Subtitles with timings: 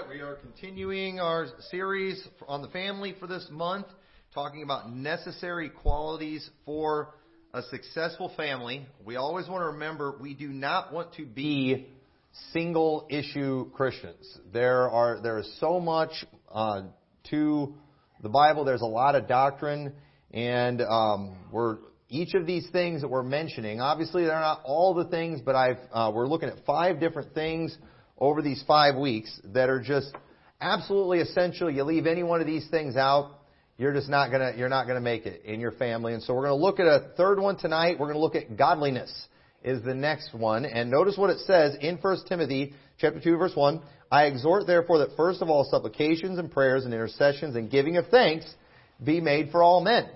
[0.00, 3.86] right, we are continuing our series on the family for this month,
[4.34, 7.14] talking about necessary qualities for
[7.52, 8.84] a successful family.
[9.04, 11.86] We always want to remember we do not want to be
[12.52, 14.38] single issue Christians.
[14.52, 16.10] There are there is so much
[16.52, 16.82] uh,
[17.30, 17.74] to
[18.20, 18.64] the Bible.
[18.64, 19.92] There's a lot of doctrine,
[20.32, 21.76] and um, we're
[22.08, 23.80] each of these things that we're mentioning.
[23.80, 27.78] Obviously, they're not all the things, but I've uh, we're looking at five different things
[28.18, 30.12] over these five weeks that are just
[30.60, 31.70] absolutely essential.
[31.70, 33.32] You leave any one of these things out,
[33.76, 36.14] you're just not gonna you're not gonna make it in your family.
[36.14, 37.98] And so we're gonna look at a third one tonight.
[37.98, 39.12] We're gonna look at godliness
[39.64, 40.64] is the next one.
[40.64, 43.80] And notice what it says in 1 Timothy chapter 2 verse 1.
[44.12, 48.06] I exhort therefore that first of all supplications and prayers and intercessions and giving of
[48.08, 48.52] thanks
[49.02, 50.08] be made for all men,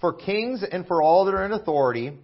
[0.00, 2.18] for kings and for all that are in authority,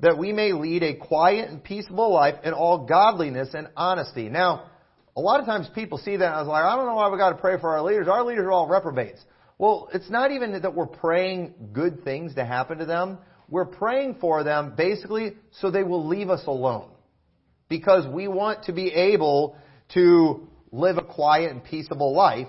[0.00, 4.28] that we may lead a quiet and peaceable life in all godliness and honesty.
[4.28, 4.70] Now,
[5.16, 7.08] a lot of times people see that and I was like, I don't know why
[7.08, 8.08] we got to pray for our leaders.
[8.08, 9.20] Our leaders are all reprobates.
[9.58, 13.18] Well, it's not even that we're praying good things to happen to them.
[13.48, 16.90] We're praying for them basically so they will leave us alone.
[17.68, 19.56] Because we want to be able
[19.94, 22.48] to live a quiet and peaceable life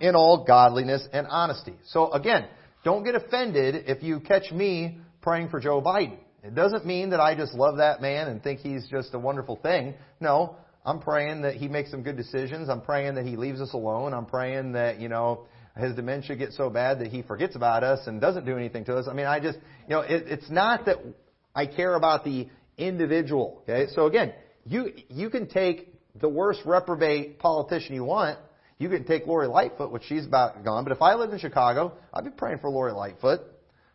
[0.00, 1.74] in all godliness and honesty.
[1.86, 2.46] So again,
[2.84, 6.18] don't get offended if you catch me praying for Joe Biden.
[6.42, 9.56] It doesn't mean that I just love that man and think he's just a wonderful
[9.56, 9.94] thing.
[10.20, 12.68] No, I'm praying that he makes some good decisions.
[12.68, 14.12] I'm praying that he leaves us alone.
[14.12, 18.06] I'm praying that, you know, his dementia gets so bad that he forgets about us
[18.06, 19.06] and doesn't do anything to us.
[19.08, 20.96] I mean, I just, you know, it, it's not that
[21.54, 23.62] I care about the individual.
[23.62, 24.32] Okay, so again,
[24.66, 28.38] you you can take the worst reprobate politician you want.
[28.78, 30.82] You can take Lori Lightfoot, which she's about gone.
[30.84, 33.40] But if I lived in Chicago, I'd be praying for Lori Lightfoot.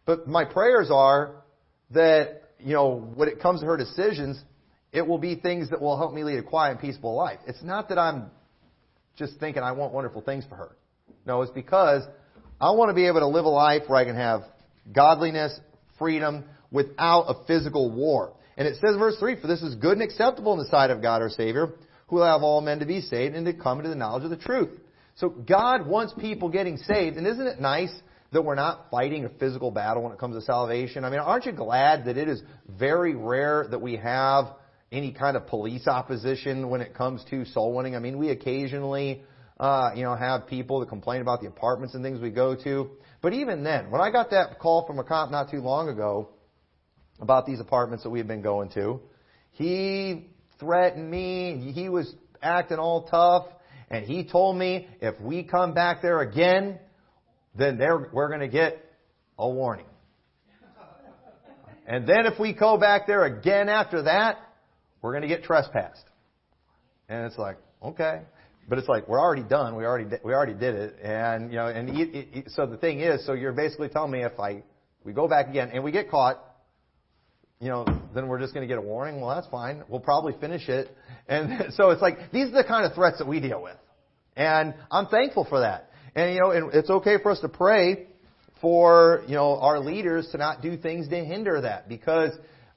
[0.05, 1.43] But my prayers are
[1.91, 4.41] that, you know, when it comes to her decisions,
[4.91, 7.39] it will be things that will help me lead a quiet and peaceful life.
[7.47, 8.31] It's not that I'm
[9.15, 10.75] just thinking I want wonderful things for her.
[11.25, 12.03] No, it's because
[12.59, 14.41] I want to be able to live a life where I can have
[14.93, 15.59] godliness,
[15.99, 18.33] freedom, without a physical war.
[18.57, 21.01] And it says verse 3, For this is good and acceptable in the sight of
[21.01, 21.73] God our Savior,
[22.07, 24.29] who will have all men to be saved and to come into the knowledge of
[24.29, 24.69] the truth.
[25.15, 27.17] So God wants people getting saved.
[27.17, 27.93] And isn't it nice
[28.31, 31.03] that we're not fighting a physical battle when it comes to salvation?
[31.03, 34.47] I mean, aren't you glad that it is very rare that we have
[34.91, 37.95] any kind of police opposition when it comes to soul winning?
[37.95, 39.21] I mean, we occasionally,
[39.59, 42.91] uh, you know, have people that complain about the apartments and things we go to.
[43.21, 46.29] But even then, when I got that call from a cop not too long ago
[47.19, 48.99] about these apartments that we had been going to,
[49.51, 50.27] he
[50.59, 51.71] threatened me.
[51.73, 53.47] He was acting all tough.
[53.89, 56.79] And he told me if we come back there again,
[57.57, 57.79] then
[58.11, 58.83] we're going to get
[59.37, 59.85] a warning.
[61.85, 64.39] And then if we go back there again after that,
[65.01, 66.03] we're going to get trespassed.
[67.07, 68.21] And it's like, okay.
[68.67, 69.77] But it's like, we're already done.
[69.77, 70.97] We already, we already did it.
[71.01, 74.23] And, you know, and he, he, so the thing is, so you're basically telling me
[74.23, 74.63] if I,
[75.05, 76.43] we go back again and we get caught,
[77.61, 79.21] you know, then we're just going to get a warning.
[79.21, 79.83] Well, that's fine.
[79.87, 80.89] We'll probably finish it.
[81.29, 83.77] And so it's like, these are the kind of threats that we deal with.
[84.35, 85.89] And I'm thankful for that.
[86.15, 88.07] And, you know, and it's okay for us to pray
[88.61, 92.31] for, you know, our leaders to not do things to hinder that because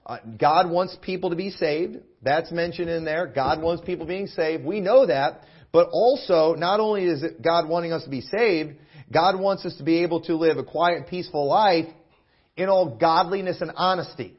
[0.07, 1.99] uh, God wants people to be saved.
[2.23, 3.27] That's mentioned in there.
[3.27, 4.65] God wants people being saved.
[4.65, 5.45] We know that.
[5.73, 8.75] But also, not only is it God wanting us to be saved,
[9.13, 11.87] God wants us to be able to live a quiet, peaceful life
[12.57, 14.37] in all godliness and honesty.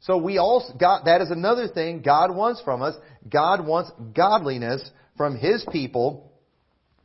[0.00, 2.94] So we also, God, that is another thing God wants from us.
[3.28, 6.31] God wants godliness from His people.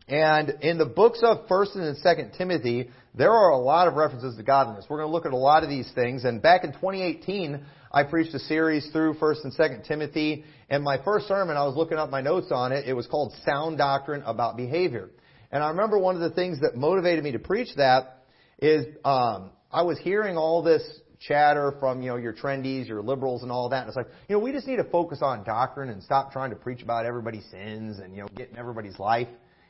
[0.07, 4.37] And in the books of 1st and 2nd Timothy, there are a lot of references
[4.37, 4.85] to godliness.
[4.89, 6.23] We're going to look at a lot of these things.
[6.23, 7.59] And back in 2018,
[7.91, 10.45] I preached a series through 1st and 2nd Timothy.
[10.69, 12.87] And my first sermon, I was looking up my notes on it.
[12.87, 15.09] It was called Sound Doctrine About Behavior.
[15.51, 18.23] And I remember one of the things that motivated me to preach that
[18.59, 20.83] is um, I was hearing all this
[21.19, 23.81] chatter from, you know, your trendies, your liberals and all that.
[23.81, 26.51] And it's like, you know, we just need to focus on doctrine and stop trying
[26.51, 29.27] to preach about everybody's sins and, you know, get in everybody's life.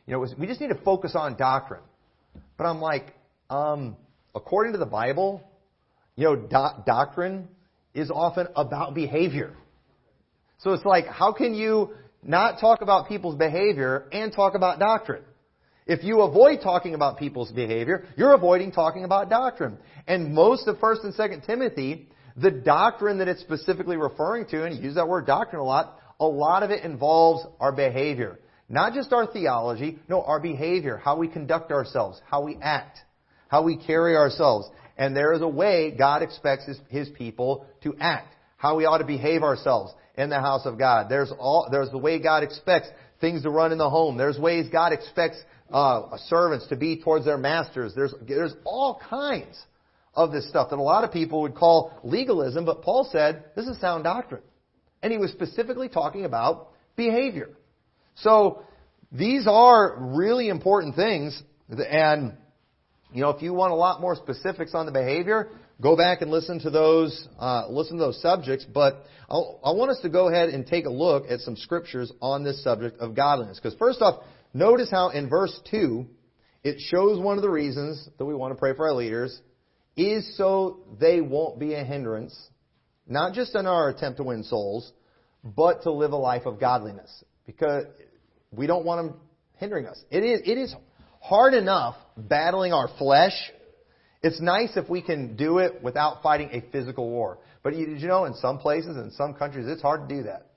[0.07, 1.83] You know, we just need to focus on doctrine.
[2.57, 3.13] But I'm like,
[3.50, 3.98] um,
[4.33, 5.44] according to the Bible,
[6.15, 7.50] you know, do- doctrine
[7.94, 9.54] is often about behavior.
[10.59, 11.92] So it's like, how can you
[12.24, 15.24] not talk about people's behavior and talk about doctrine?
[15.86, 19.77] If you avoid talking about people's behavior, you're avoiding talking about doctrine.
[20.07, 24.75] And most of 1st and 2nd Timothy, the doctrine that it's specifically referring to, and
[24.75, 28.39] you use that word doctrine a lot, a lot of it involves our behavior.
[28.69, 32.99] Not just our theology, no, our behavior, how we conduct ourselves, how we act,
[33.47, 34.69] how we carry ourselves.
[34.97, 38.97] And there is a way God expects His, his people to act, how we ought
[38.97, 41.07] to behave ourselves in the house of God.
[41.09, 42.89] There's all, there's the way God expects
[43.21, 44.17] things to run in the home.
[44.17, 45.37] There's ways God expects
[45.71, 47.93] uh, servants to be towards their masters.
[47.95, 49.57] There's, there's all kinds
[50.13, 53.67] of this stuff that a lot of people would call legalism, but Paul said this
[53.67, 54.41] is sound doctrine.
[55.03, 57.49] And he was specifically talking about behavior.
[58.21, 58.63] So
[59.11, 61.41] these are really important things.
[61.69, 62.33] And,
[63.13, 65.49] you know, if you want a lot more specifics on the behavior,
[65.81, 68.65] go back and listen to those, uh, listen to those subjects.
[68.65, 72.11] But I'll, I want us to go ahead and take a look at some scriptures
[72.21, 73.59] on this subject of godliness.
[73.61, 74.23] Because first off,
[74.53, 76.05] notice how in verse 2,
[76.63, 79.39] it shows one of the reasons that we want to pray for our leaders
[79.95, 82.35] is so they won't be a hindrance,
[83.07, 84.91] not just in our attempt to win souls,
[85.43, 87.23] but to live a life of godliness.
[87.45, 87.85] Because
[88.51, 89.19] we don't want them
[89.57, 89.99] hindering us.
[90.09, 90.73] It is, it is
[91.21, 93.33] hard enough battling our flesh.
[94.23, 97.39] It's nice if we can do it without fighting a physical war.
[97.63, 100.47] But did you know in some places, in some countries, it's hard to do that.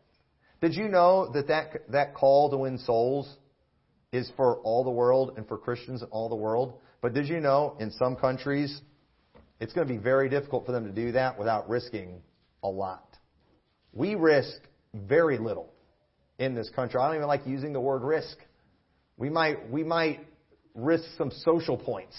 [0.61, 3.37] Did you know that that, that call to win souls
[4.13, 6.75] is for all the world and for Christians all the world?
[7.01, 8.81] But did you know in some countries,
[9.59, 12.21] it's going to be very difficult for them to do that without risking
[12.63, 13.17] a lot.
[13.93, 14.61] We risk
[14.95, 15.73] very little
[16.41, 16.99] in this country.
[16.99, 18.37] I don't even like using the word risk.
[19.17, 20.27] We might, we might
[20.75, 22.17] risk some social points,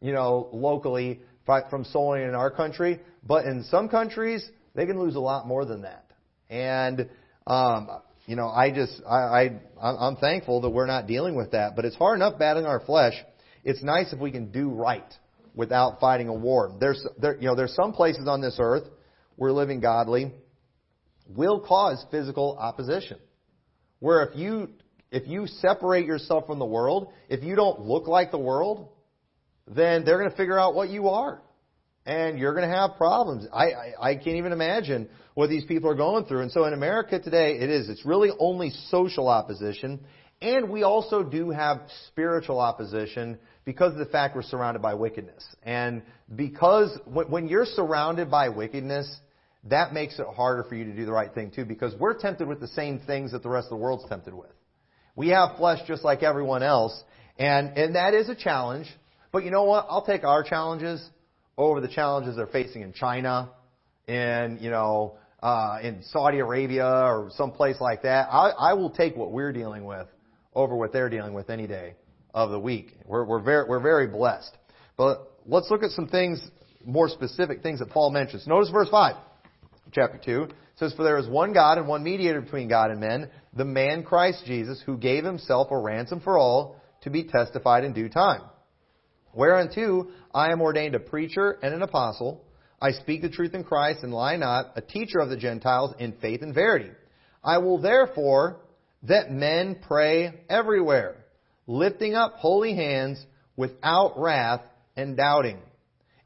[0.00, 3.00] you know, locally from sowing in our country.
[3.26, 6.06] But in some countries, they can lose a lot more than that.
[6.48, 7.10] And,
[7.46, 7.90] um,
[8.26, 11.74] you know, I just, I, I, I'm thankful that we're not dealing with that.
[11.74, 13.14] But it's hard enough battling our flesh.
[13.64, 15.12] It's nice if we can do right
[15.54, 16.76] without fighting a war.
[16.78, 18.84] There's, there, you know, there's some places on this earth
[19.34, 20.32] where living godly
[21.28, 23.18] will cause physical opposition.
[23.98, 24.70] Where if you
[25.10, 28.88] if you separate yourself from the world, if you don't look like the world,
[29.66, 31.40] then they're going to figure out what you are.
[32.04, 33.46] And you're going to have problems.
[33.52, 36.42] I, I, I can't even imagine what these people are going through.
[36.42, 37.88] And so in America today, it is.
[37.88, 40.00] It's really only social opposition.
[40.40, 45.44] And we also do have spiritual opposition because of the fact we're surrounded by wickedness.
[45.64, 46.02] And
[46.34, 49.12] because when you're surrounded by wickedness,
[49.70, 52.46] that makes it harder for you to do the right thing too, because we're tempted
[52.46, 54.50] with the same things that the rest of the world's tempted with.
[55.14, 57.02] We have flesh just like everyone else,
[57.38, 58.86] and, and that is a challenge.
[59.32, 59.86] But you know what?
[59.88, 61.06] I'll take our challenges
[61.56, 63.50] over the challenges they're facing in China,
[64.06, 68.28] in, you know, uh, in Saudi Arabia or some place like that.
[68.30, 70.06] I, I will take what we're dealing with
[70.54, 71.94] over what they're dealing with any day
[72.34, 72.92] of the week.
[73.04, 74.56] We're, we're very, we're very blessed.
[74.96, 76.42] But let's look at some things,
[76.84, 78.46] more specific things that Paul mentions.
[78.46, 79.16] Notice verse 5
[79.96, 80.42] chapter 2.
[80.42, 83.64] It says, For there is one God and one mediator between God and men, the
[83.64, 88.10] man Christ Jesus, who gave himself a ransom for all to be testified in due
[88.10, 88.42] time.
[89.34, 92.44] Whereunto I am ordained a preacher and an apostle.
[92.80, 96.12] I speak the truth in Christ and lie not, a teacher of the Gentiles in
[96.20, 96.90] faith and verity.
[97.42, 98.60] I will therefore
[99.04, 101.24] that men pray everywhere,
[101.66, 103.24] lifting up holy hands
[103.56, 104.62] without wrath
[104.94, 105.58] and doubting.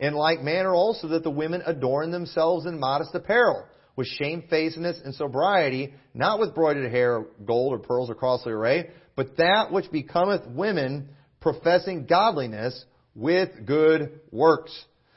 [0.00, 3.67] In like manner also that the women adorn themselves in modest apparel,
[3.97, 9.37] with shamefacedness and sobriety, not with broidered hair, gold or pearls or costly array, but
[9.37, 11.11] that which becometh women
[11.41, 14.73] professing godliness with good works.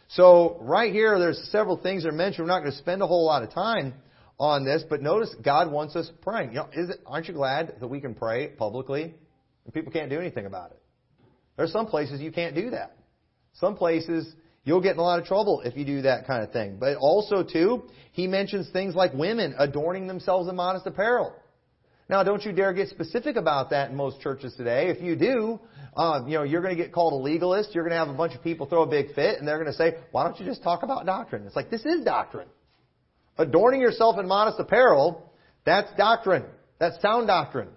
[0.09, 2.45] So right here, there's several things that are mentioned.
[2.45, 3.93] We're not going to spend a whole lot of time
[4.37, 6.49] on this, but notice God wants us praying.
[6.49, 9.13] You know, it, aren't you glad that we can pray publicly
[9.63, 10.81] and people can't do anything about it?
[11.55, 12.97] There's some places you can't do that.
[13.53, 14.33] Some places
[14.65, 16.77] You'll get in a lot of trouble if you do that kind of thing.
[16.79, 21.35] But also, too, he mentions things like women adorning themselves in modest apparel.
[22.09, 24.89] Now, don't you dare get specific about that in most churches today.
[24.89, 25.59] If you do,
[25.95, 27.73] um, you know, you're going to get called a legalist.
[27.73, 29.71] You're going to have a bunch of people throw a big fit, and they're going
[29.71, 32.47] to say, "Why don't you just talk about doctrine?" It's like this is doctrine.
[33.37, 35.31] Adorning yourself in modest apparel,
[35.65, 36.45] that's doctrine.
[36.79, 37.69] That's sound doctrine.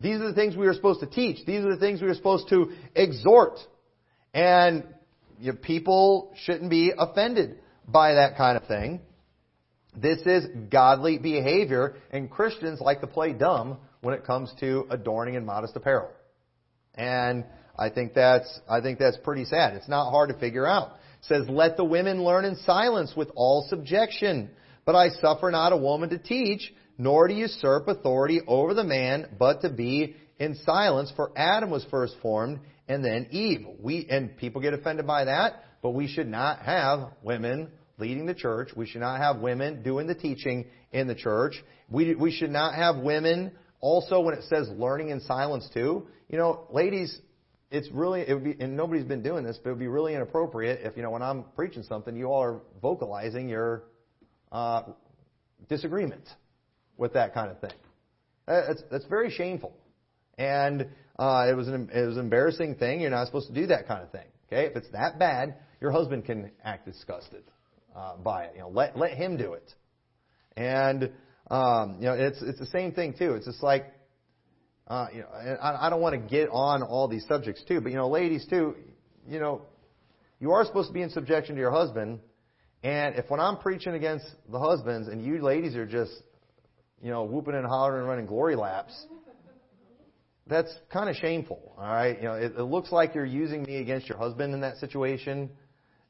[0.00, 1.44] These are the things we are supposed to teach.
[1.46, 3.58] These are the things we are supposed to exhort.
[4.32, 4.84] And
[5.44, 9.02] you know, people shouldn't be offended by that kind of thing.
[9.94, 15.36] This is godly behavior, and Christians like to play dumb when it comes to adorning
[15.36, 16.10] and modest apparel.
[16.94, 17.44] And
[17.78, 19.74] I think that's I think that's pretty sad.
[19.74, 20.92] It's not hard to figure out.
[21.20, 24.50] It says, "Let the women learn in silence with all subjection,
[24.86, 29.26] but I suffer not a woman to teach, nor to usurp authority over the man,
[29.38, 33.66] but to be in silence, for Adam was first formed, and then Eve.
[33.80, 38.34] We and people get offended by that, but we should not have women leading the
[38.34, 38.70] church.
[38.76, 41.54] We should not have women doing the teaching in the church.
[41.90, 46.06] We we should not have women also when it says learning in silence too.
[46.28, 47.18] You know, ladies,
[47.70, 50.14] it's really it would be and nobody's been doing this, but it would be really
[50.14, 53.84] inappropriate if you know when I'm preaching something, you all are vocalizing your
[54.52, 54.82] uh,
[55.68, 56.28] disagreement
[56.96, 57.72] with that kind of thing.
[58.46, 59.72] That's, that's very shameful.
[60.38, 60.88] And
[61.18, 63.00] uh, it was an it was an embarrassing thing.
[63.00, 64.26] You're not supposed to do that kind of thing.
[64.46, 67.44] Okay, if it's that bad, your husband can act disgusted
[67.94, 68.52] uh, by it.
[68.54, 69.72] You know, let let him do it.
[70.56, 71.10] And
[71.50, 73.34] um, you know, it's it's the same thing too.
[73.34, 73.86] It's just like
[74.86, 77.90] uh, you know, I, I don't want to get on all these subjects too, but
[77.90, 78.74] you know, ladies too,
[79.26, 79.62] you know,
[80.40, 82.20] you are supposed to be in subjection to your husband.
[82.82, 86.12] And if when I'm preaching against the husbands and you ladies are just,
[87.02, 89.06] you know, whooping and hollering and running glory laps,
[90.46, 91.74] that's kind of shameful.
[91.78, 94.60] All right, you know, it, it looks like you're using me against your husband in
[94.60, 95.50] that situation,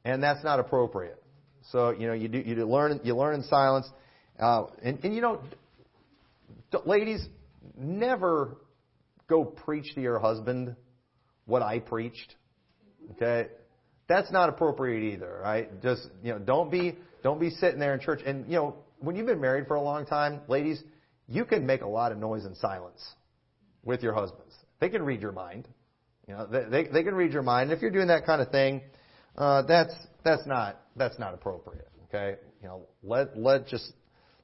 [0.03, 1.21] and that's not appropriate.
[1.71, 3.87] So you know, you do you learn you learn in silence,
[4.39, 5.41] uh, and and you know,
[6.85, 7.25] ladies,
[7.77, 8.57] never
[9.27, 10.75] go preach to your husband
[11.45, 12.35] what I preached.
[13.13, 13.47] Okay,
[14.07, 15.81] that's not appropriate either, right?
[15.81, 18.19] Just you know, don't be don't be sitting there in church.
[18.25, 20.83] And you know, when you've been married for a long time, ladies,
[21.29, 23.01] you can make a lot of noise in silence
[23.85, 24.53] with your husbands.
[24.81, 25.67] They can read your mind.
[26.27, 27.71] You know, they they, they can read your mind.
[27.71, 28.81] If you're doing that kind of thing,
[29.37, 31.87] uh, that's that's not that's not appropriate.
[32.09, 33.93] Okay, you know, let let just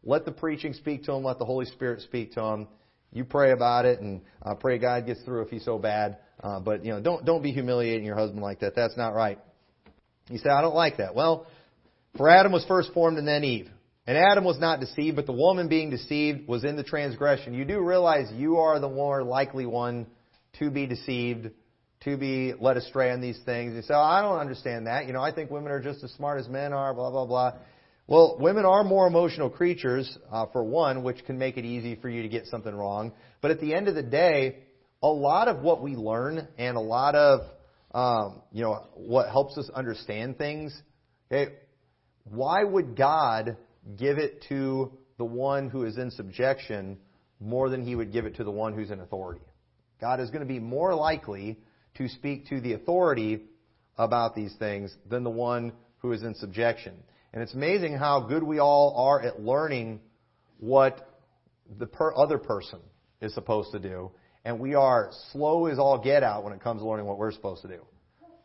[0.04, 1.24] let the preaching speak to them.
[1.24, 2.68] Let the Holy Spirit speak to them.
[3.12, 6.18] You pray about it and uh, pray God gets through if he's so bad.
[6.42, 8.76] Uh, but you know, don't don't be humiliating your husband like that.
[8.76, 9.40] That's not right.
[10.30, 11.14] You say, I don't like that.
[11.14, 11.48] Well,
[12.16, 13.70] for Adam was first formed and then Eve.
[14.08, 17.54] And Adam was not deceived, but the woman being deceived was in the transgression.
[17.54, 20.08] You do realize you are the more likely one
[20.60, 21.52] to be deceived,
[22.02, 23.76] to be led astray on these things.
[23.76, 25.06] You say, oh, I don't understand that.
[25.06, 27.54] You know, I think women are just as smart as men are, blah, blah, blah.
[28.08, 32.10] Well, women are more emotional creatures, uh, for one, which can make it easy for
[32.10, 33.14] you to get something wrong.
[33.40, 34.64] But at the end of the day,
[35.04, 37.42] a lot of what we learn and a lot of
[37.94, 40.80] um, you know, what helps us understand things.
[41.32, 41.54] Okay,
[42.24, 43.58] why would God
[43.98, 46.98] give it to the one who is in subjection
[47.40, 49.46] more than he would give it to the one who's in authority?
[50.00, 51.60] God is going to be more likely
[51.96, 53.44] to speak to the authority
[53.98, 56.94] about these things than the one who is in subjection.
[57.34, 60.02] And it's amazing how good we all are at learning
[60.58, 61.08] what
[61.78, 62.80] the per other person
[63.22, 64.12] is supposed to do
[64.44, 67.32] and we are slow as all get out when it comes to learning what we're
[67.32, 67.82] supposed to do.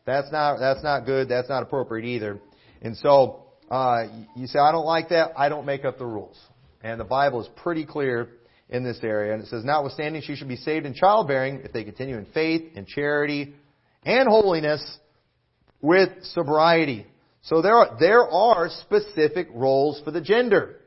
[0.05, 1.27] That's not that's not good.
[1.27, 2.39] That's not appropriate either.
[2.81, 4.03] And so uh,
[4.35, 5.31] you say, I don't like that.
[5.37, 6.37] I don't make up the rules.
[6.81, 8.29] And the Bible is pretty clear
[8.69, 9.33] in this area.
[9.33, 12.73] And it says, notwithstanding, she should be saved in childbearing if they continue in faith
[12.75, 13.53] and charity
[14.03, 14.97] and holiness
[15.81, 17.05] with sobriety.
[17.41, 20.77] So there are, there are specific roles for the gender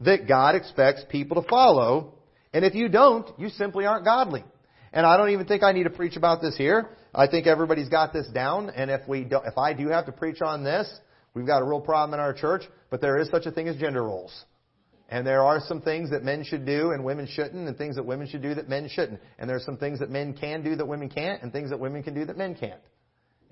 [0.00, 2.14] that God expects people to follow.
[2.52, 4.44] And if you don't, you simply aren't godly.
[4.92, 6.88] And I don't even think I need to preach about this here.
[7.14, 8.70] I think everybody's got this down.
[8.70, 10.88] And if we do, if I do have to preach on this,
[11.36, 12.62] we've got a real problem in our church.
[12.90, 14.44] But there is such a thing as gender roles.
[15.08, 18.04] And there are some things that men should do and women shouldn't, and things that
[18.04, 19.20] women should do that men shouldn't.
[19.38, 21.78] And there are some things that men can do that women can't, and things that
[21.78, 22.80] women can do that men can't.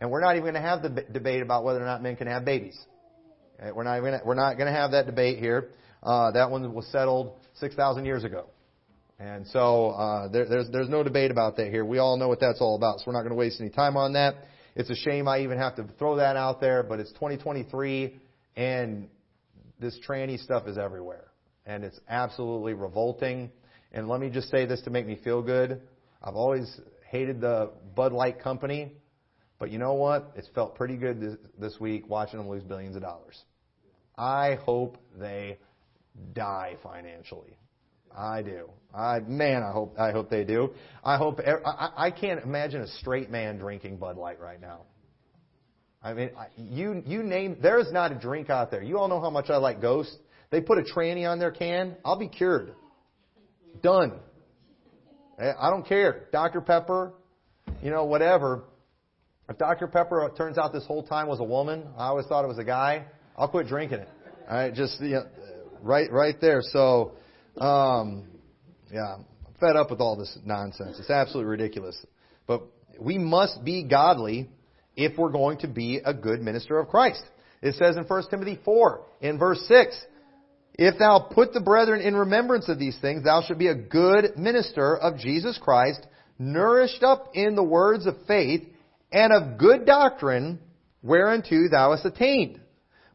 [0.00, 2.26] And we're not even going to have the debate about whether or not men can
[2.26, 2.76] have babies.
[3.60, 3.70] Okay?
[3.70, 5.68] We're not even, we're not going to have that debate here.
[6.02, 8.46] Uh, that one was settled 6,000 years ago.
[9.20, 11.84] And so uh, there, there's there's no debate about that here.
[11.84, 13.96] We all know what that's all about, so we're not going to waste any time
[13.96, 14.34] on that.
[14.76, 18.16] It's a shame I even have to throw that out there, but it's 2023,
[18.56, 19.08] and
[19.78, 21.28] this tranny stuff is everywhere,
[21.64, 23.50] and it's absolutely revolting.
[23.92, 25.80] And let me just say this to make me feel good.
[26.22, 28.92] I've always hated the Bud Light company,
[29.60, 30.32] but you know what?
[30.34, 33.40] It's felt pretty good this, this week watching them lose billions of dollars.
[34.18, 35.58] I hope they
[36.32, 37.56] die financially.
[38.16, 38.70] I do.
[38.94, 40.70] I man, I hope I hope they do.
[41.02, 44.82] I hope I, I can't imagine a straight man drinking Bud Light right now.
[46.02, 48.82] I mean, you you name there is not a drink out there.
[48.82, 50.16] You all know how much I like Ghost.
[50.50, 52.74] They put a tranny on their can, I'll be cured.
[53.82, 54.12] Done.
[55.38, 56.28] Eh, I don't care.
[56.30, 57.12] Dr Pepper,
[57.82, 58.62] you know, whatever.
[59.48, 62.44] If Dr Pepper uh, turns out this whole time was a woman, I always thought
[62.44, 63.06] it was a guy.
[63.36, 64.08] I'll quit drinking it.
[64.48, 65.26] All right, just you know,
[65.82, 66.60] right right there.
[66.62, 67.14] So
[67.58, 68.26] um,
[68.92, 70.98] yeah, I'm fed up with all this nonsense.
[70.98, 71.96] It's absolutely ridiculous.
[72.46, 72.62] But
[73.00, 74.48] we must be godly
[74.96, 77.22] if we're going to be a good minister of Christ.
[77.62, 79.98] It says in 1 Timothy 4, in verse 6,
[80.74, 84.36] If thou put the brethren in remembrance of these things, thou shalt be a good
[84.36, 86.06] minister of Jesus Christ,
[86.38, 88.62] nourished up in the words of faith
[89.10, 90.58] and of good doctrine,
[91.02, 92.60] whereunto thou hast attained.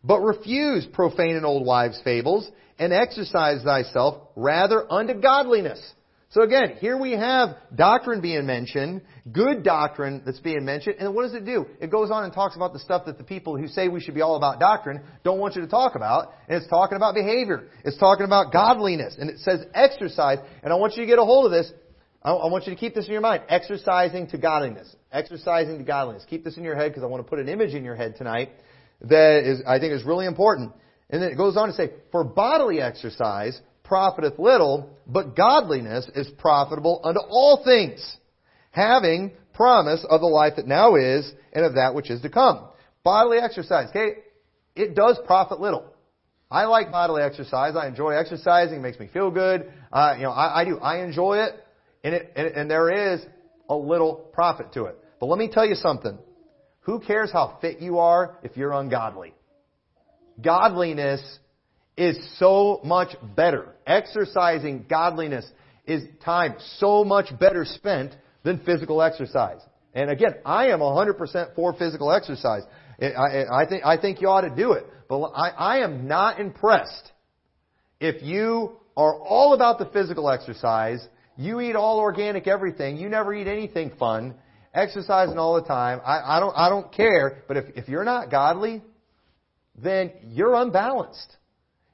[0.03, 5.81] But refuse profane and old wives' fables, and exercise thyself rather unto godliness.
[6.31, 9.01] So again, here we have doctrine being mentioned,
[9.31, 11.65] good doctrine that's being mentioned, and what does it do?
[11.81, 14.13] It goes on and talks about the stuff that the people who say we should
[14.13, 17.69] be all about doctrine don't want you to talk about, and it's talking about behavior.
[17.83, 21.25] It's talking about godliness, and it says exercise, and I want you to get a
[21.25, 21.71] hold of this.
[22.21, 23.43] I want you to keep this in your mind.
[23.49, 24.93] Exercising to godliness.
[25.11, 26.25] Exercising to godliness.
[26.29, 28.15] Keep this in your head because I want to put an image in your head
[28.17, 28.49] tonight
[29.01, 30.73] that is, I think is really important.
[31.09, 36.29] And then it goes on to say, for bodily exercise profiteth little, but godliness is
[36.37, 38.17] profitable unto all things,
[38.71, 42.67] having promise of the life that now is and of that which is to come.
[43.03, 44.19] Bodily exercise, okay,
[44.75, 45.85] it does profit little.
[46.51, 47.75] I like bodily exercise.
[47.75, 48.79] I enjoy exercising.
[48.79, 49.71] It makes me feel good.
[49.91, 50.79] Uh, you know, I, I do.
[50.79, 51.53] I enjoy it,
[52.03, 53.21] and it and, and there is
[53.69, 54.97] a little profit to it.
[55.19, 56.17] But let me tell you something.
[56.89, 59.35] Who cares how fit you are if you're ungodly?
[60.41, 61.21] Godliness
[61.95, 63.75] is so much better.
[63.85, 65.47] Exercising godliness
[65.85, 69.59] is time so much better spent than physical exercise.
[69.93, 72.63] And again, I am 100% for physical exercise.
[72.99, 74.87] I, I, think, I think you ought to do it.
[75.07, 77.11] But I, I am not impressed
[77.99, 83.31] if you are all about the physical exercise, you eat all organic everything, you never
[83.35, 84.33] eat anything fun,
[84.73, 86.01] exercising all the time.
[86.05, 87.43] I, I don't, I don't care.
[87.47, 88.81] But if, if you're not godly,
[89.75, 91.35] then you're unbalanced.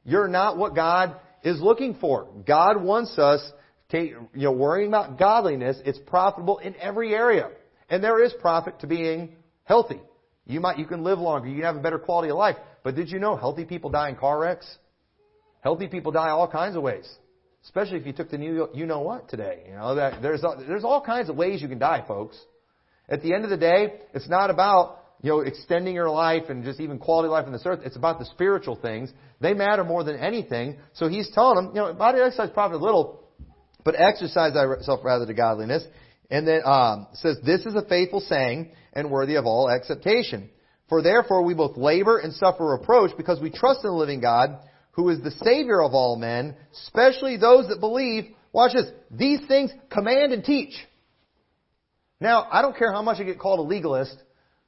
[0.03, 2.27] You're not what God is looking for.
[2.45, 3.41] God wants us
[3.89, 5.77] to, you know, worrying about godliness.
[5.85, 7.49] It's profitable in every area.
[7.89, 10.01] And there is profit to being healthy.
[10.45, 11.47] You might, you can live longer.
[11.47, 12.57] You can have a better quality of life.
[12.83, 14.77] But did you know healthy people die in car wrecks?
[15.61, 17.07] Healthy people die all kinds of ways.
[17.63, 19.63] Especially if you took the new, you know what today.
[19.67, 22.37] You know, that there's, there's all kinds of ways you can die, folks.
[23.09, 26.63] At the end of the day, it's not about you know, extending your life and
[26.63, 27.79] just even quality of life on this earth.
[27.83, 29.11] It's about the spiritual things.
[29.41, 30.77] They matter more than anything.
[30.93, 33.23] So he's telling them, you know, body exercise profit a little,
[33.83, 35.83] but exercise thyself rather to godliness.
[36.29, 40.49] And then um, says, this is a faithful saying and worthy of all acceptation.
[40.89, 44.59] For therefore we both labor and suffer reproach because we trust in the living God,
[44.91, 48.25] who is the Savior of all men, especially those that believe.
[48.53, 48.91] Watch this.
[49.11, 50.73] These things command and teach.
[52.19, 54.15] Now, I don't care how much I get called a legalist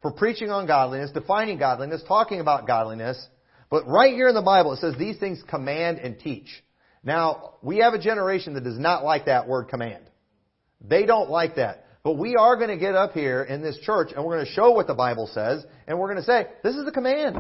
[0.02, 3.24] for preaching on godliness, defining godliness, talking about godliness.
[3.70, 6.48] But right here in the Bible, it says these things command and teach.
[7.04, 10.04] Now, we have a generation that does not like that word command.
[10.82, 11.86] They don't like that.
[12.04, 14.52] But we are going to get up here in this church and we're going to
[14.52, 17.38] show what the Bible says and we're going to say, this is a command.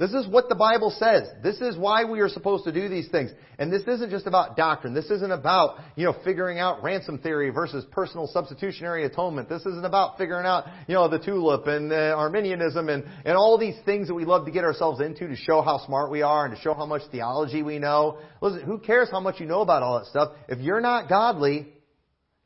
[0.00, 1.28] This is what the Bible says.
[1.42, 3.32] This is why we are supposed to do these things.
[3.58, 4.94] And this isn't just about doctrine.
[4.94, 9.50] This isn't about, you know, figuring out ransom theory versus penal substitutionary atonement.
[9.50, 13.58] This isn't about figuring out, you know, the tulip and uh, Arminianism and, and all
[13.58, 16.46] these things that we love to get ourselves into to show how smart we are
[16.46, 18.20] and to show how much theology we know.
[18.40, 20.32] Listen, who cares how much you know about all that stuff?
[20.48, 21.74] If you're not godly,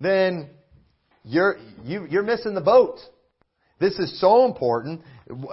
[0.01, 0.51] then
[1.23, 2.99] you're, you, you're missing the boat.
[3.79, 5.03] This is so important.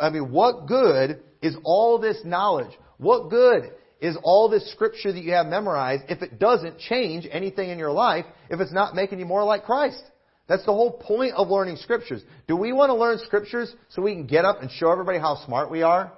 [0.02, 2.72] I mean, what good is all this knowledge?
[2.98, 7.70] What good is all this scripture that you have memorized if it doesn't change anything
[7.70, 10.04] in your life, if it's not making you more like Christ?
[10.48, 12.22] That's the whole point of learning scriptures.
[12.48, 15.44] Do we want to learn scriptures so we can get up and show everybody how
[15.46, 16.12] smart we are?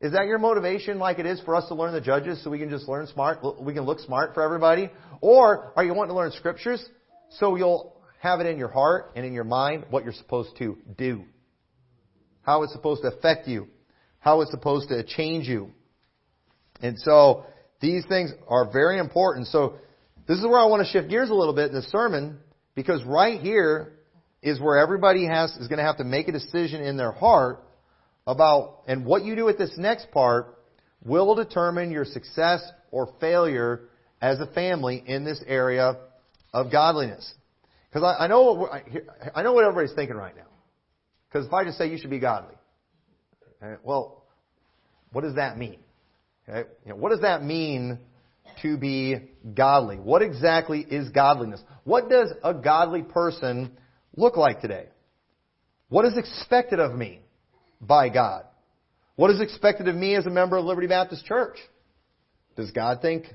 [0.00, 2.58] Is that your motivation like it is for us to learn the judges so we
[2.58, 4.90] can just learn smart, we can look smart for everybody?
[5.20, 6.84] Or are you wanting to learn scriptures
[7.30, 10.78] so you'll have it in your heart and in your mind what you're supposed to
[10.96, 11.24] do?
[12.42, 13.68] How it's supposed to affect you?
[14.20, 15.70] How it's supposed to change you.
[16.80, 17.44] And so
[17.80, 19.46] these things are very important.
[19.48, 19.74] So
[20.26, 22.38] this is where I want to shift gears a little bit in the sermon
[22.74, 23.92] because right here
[24.42, 27.64] is where everybody has is going to have to make a decision in their heart
[28.26, 30.58] about and what you do with this next part
[31.04, 33.88] will determine your success or failure
[34.20, 35.96] as a family in this area
[36.52, 37.32] of godliness.
[37.90, 38.72] Because I, I know what
[39.34, 40.42] I know what everybody's thinking right now.
[41.28, 42.54] Because if I just say you should be godly,
[43.82, 44.24] well,
[45.12, 45.78] what does that mean?
[46.46, 47.98] You know, what does that mean
[48.62, 49.16] to be
[49.54, 49.96] godly?
[49.96, 51.62] What exactly is godliness?
[51.84, 53.76] What does a godly person
[54.16, 54.86] look like today?
[55.88, 57.20] What is expected of me
[57.80, 58.44] by God?
[59.16, 61.56] What is expected of me as a member of Liberty Baptist Church?
[62.56, 63.26] Does God think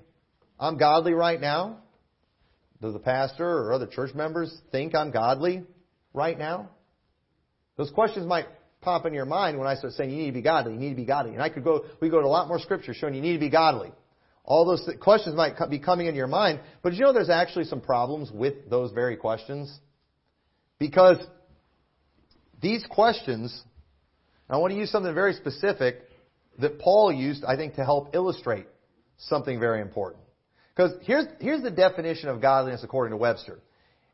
[0.60, 1.78] I'm godly right now?
[2.82, 5.64] Does the pastor or other church members think I'm godly
[6.14, 6.70] right now?
[7.78, 8.46] Those questions might
[8.84, 10.90] pop in your mind when I start saying you need to be godly, you need
[10.90, 11.34] to be godly.
[11.34, 13.40] And I could go, we go to a lot more scripture showing you need to
[13.40, 13.92] be godly.
[14.46, 17.80] All those questions might be coming in your mind, but you know there's actually some
[17.80, 19.74] problems with those very questions?
[20.80, 21.18] Because
[22.62, 23.64] these questions,
[24.50, 26.02] I want to use something very specific
[26.60, 28.68] that Paul used, I think, to help illustrate
[29.18, 30.24] something very important.
[30.76, 33.60] Because here's, here's the definition of godliness according to Webster.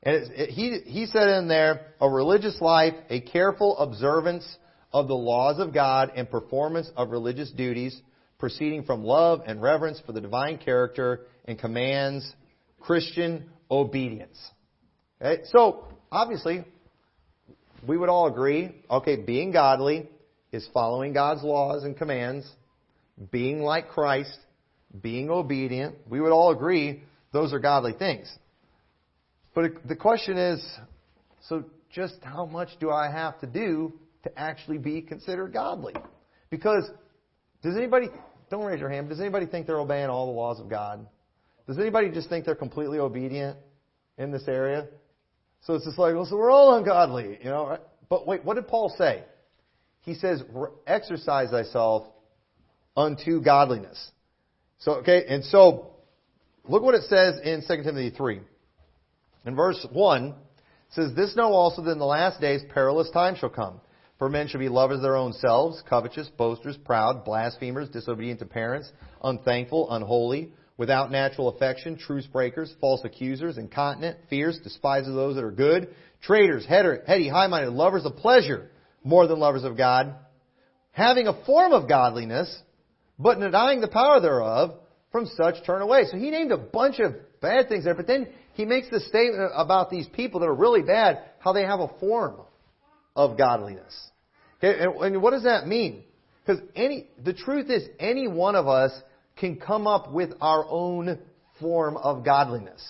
[0.04, 4.46] And it, it, he, he said in there, a religious life, a careful observance
[4.92, 8.00] of the laws of God and performance of religious duties
[8.40, 12.34] proceeding from love and reverence for the divine character and commands
[12.80, 14.38] Christian obedience.
[15.22, 15.44] Okay?
[15.52, 16.64] So, obviously,
[17.86, 20.10] we would all agree, okay, being godly
[20.52, 22.50] is following God's laws and commands,
[23.32, 24.38] being like Christ,
[25.02, 25.96] being obedient.
[26.10, 28.34] We would all agree those are godly things.
[29.54, 30.66] But the question is,
[31.48, 35.94] so just how much do I have to do to actually be considered godly?
[36.50, 36.90] Because
[37.62, 38.08] does anybody,
[38.50, 41.06] don't raise your hand, does anybody think they're obeying all the laws of God?
[41.68, 43.58] Does anybody just think they're completely obedient
[44.18, 44.88] in this area?
[45.62, 47.68] So it's just like, well, so we're all ungodly, you know.
[47.68, 47.82] Right?
[48.08, 49.24] But wait, what did Paul say?
[50.02, 50.42] He says,
[50.88, 52.08] exercise thyself
[52.96, 54.12] unto godliness.
[54.80, 55.92] So, okay, and so,
[56.68, 58.40] look what it says in 2 Timothy 3.
[59.46, 60.34] In verse 1, it
[60.90, 63.82] says, This know also that in the last days perilous times shall come.
[64.18, 68.46] For men shall be lovers of their own selves, covetous, boasters, proud, blasphemers, disobedient to
[68.46, 68.92] parents,
[69.24, 75.44] unthankful, unholy, without natural affection, truce breakers, false accusers, incontinent, fierce, despisers of those that
[75.44, 78.70] are good, traitors, heady, high-minded, lovers of pleasure,
[79.06, 80.16] more than lovers of God,
[80.92, 82.62] having a form of godliness,
[83.18, 84.72] but denying the power thereof,
[85.12, 86.06] from such turn away.
[86.12, 88.28] So he named a bunch of bad things there, but then
[88.60, 91.88] he makes the statement about these people that are really bad, how they have a
[91.98, 92.36] form
[93.16, 93.96] of godliness.
[94.58, 96.04] Okay, and, and what does that mean?
[96.46, 98.92] Because any, the truth is, any one of us
[99.38, 101.20] can come up with our own
[101.62, 102.86] form of godliness.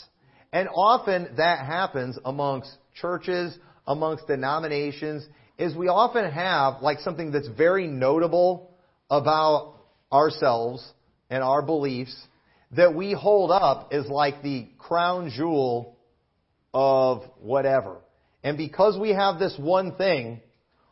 [0.52, 3.56] And often that happens amongst churches,
[3.86, 5.24] amongst denominations,
[5.60, 8.72] is we often have like something that's very notable
[9.12, 9.76] about
[10.12, 10.84] ourselves
[11.30, 12.20] and our beliefs
[12.72, 15.98] that we hold up as like the crown jewel
[16.74, 17.98] of whatever.
[18.44, 20.42] And because we have this one thing,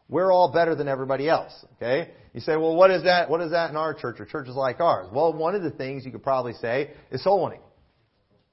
[0.09, 1.53] we're all better than everybody else.
[1.75, 2.11] Okay?
[2.33, 3.29] You say, well, what is that?
[3.29, 5.07] What is that in our church or churches like ours?
[5.11, 7.61] Well, one of the things you could probably say is soul winning.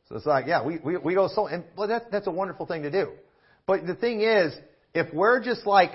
[0.09, 2.67] So it's like, yeah, we, we, we go soul, and well, that's, that's a wonderful
[2.67, 3.13] thing to do.
[3.67, 4.55] But the thing is,
[4.93, 5.93] if we're just like,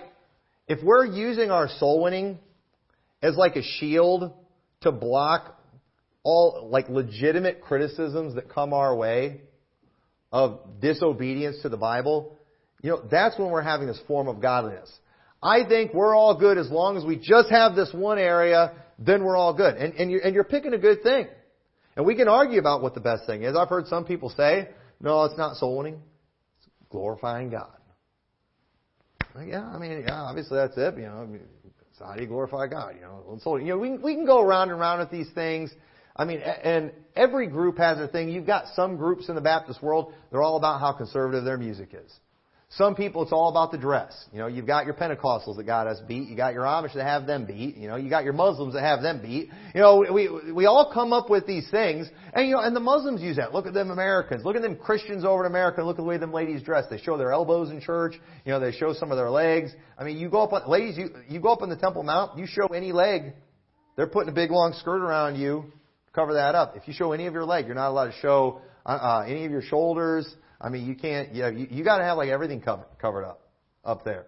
[0.67, 2.39] if we're using our soul winning
[3.21, 4.33] as like a shield
[4.81, 5.58] to block
[6.29, 9.41] all like legitimate criticisms that come our way
[10.31, 12.37] of disobedience to the Bible,
[12.83, 14.91] you know, that's when we're having this form of godliness.
[15.41, 19.23] I think we're all good as long as we just have this one area, then
[19.23, 19.75] we're all good.
[19.75, 21.27] And, and, you're, and you're picking a good thing.
[21.95, 23.55] And we can argue about what the best thing is.
[23.55, 24.69] I've heard some people say,
[25.01, 25.99] no, it's not soul winning.
[26.59, 27.71] It's glorifying God.
[29.33, 30.95] Like, yeah, I mean, yeah, obviously that's it.
[30.97, 31.27] You know,
[31.99, 32.95] how do you glorify God?
[32.95, 35.71] You know, soul, you know, we, we can go around and around with these things.
[36.19, 38.27] I mean, and every group has their thing.
[38.27, 41.91] You've got some groups in the Baptist world, they're all about how conservative their music
[41.93, 42.11] is.
[42.73, 44.13] Some people, it's all about the dress.
[44.33, 46.27] You know, you've got your Pentecostals that got us beat.
[46.27, 47.77] You got your Amish that have them beat.
[47.77, 49.49] You know, you got your Muslims that have them beat.
[49.73, 52.07] You know, we, we all come up with these things.
[52.33, 53.53] And, you know, and the Muslims use that.
[53.53, 54.45] Look at them Americans.
[54.45, 55.83] Look at them Christians over in America.
[55.83, 56.85] Look at the way them ladies dress.
[56.91, 58.13] They show their elbows in church.
[58.45, 59.71] You know, they show some of their legs.
[59.97, 62.37] I mean, you go up on, ladies, you, you go up on the Temple Mount,
[62.37, 63.33] you show any leg,
[63.95, 65.71] they're putting a big long skirt around you
[66.19, 66.75] cover that up.
[66.75, 69.45] If you show any of your leg, you're not allowed to show uh, uh, any
[69.45, 70.27] of your shoulders,
[70.59, 73.23] I mean, you can't, you know, you, you got to have like everything covered, covered
[73.23, 73.47] up,
[73.85, 74.25] up there.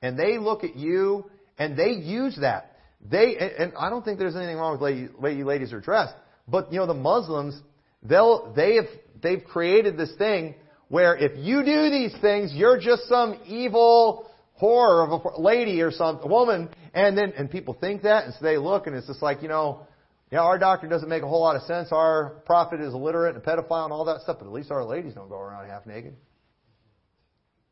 [0.00, 2.76] And they look at you and they use that.
[3.10, 6.14] They, and I don't think there's anything wrong with lady, lady ladies are dressed,
[6.48, 7.60] but you know, the Muslims,
[8.02, 8.86] they'll, they have,
[9.22, 10.54] they've created this thing
[10.88, 15.90] where if you do these things, you're just some evil whore of a lady or
[15.92, 19.22] some woman, and then, and people think that, and so they look, and it's just
[19.22, 19.86] like, you know,
[20.30, 21.88] yeah, our doctor doesn't make a whole lot of sense.
[21.90, 24.84] Our prophet is illiterate and a pedophile and all that stuff, but at least our
[24.84, 26.14] ladies don't go around half naked.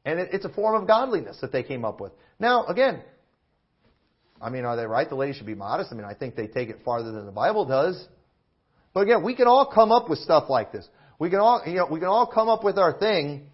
[0.07, 2.13] And it, it's a form of godliness that they came up with.
[2.39, 3.03] Now, again,
[4.41, 5.09] I mean, are they right?
[5.09, 5.93] The ladies should be modest.
[5.93, 8.03] I mean, I think they take it farther than the Bible does.
[8.95, 10.89] But again, we can all come up with stuff like this.
[11.19, 13.49] We can all, you know, we can all come up with our thing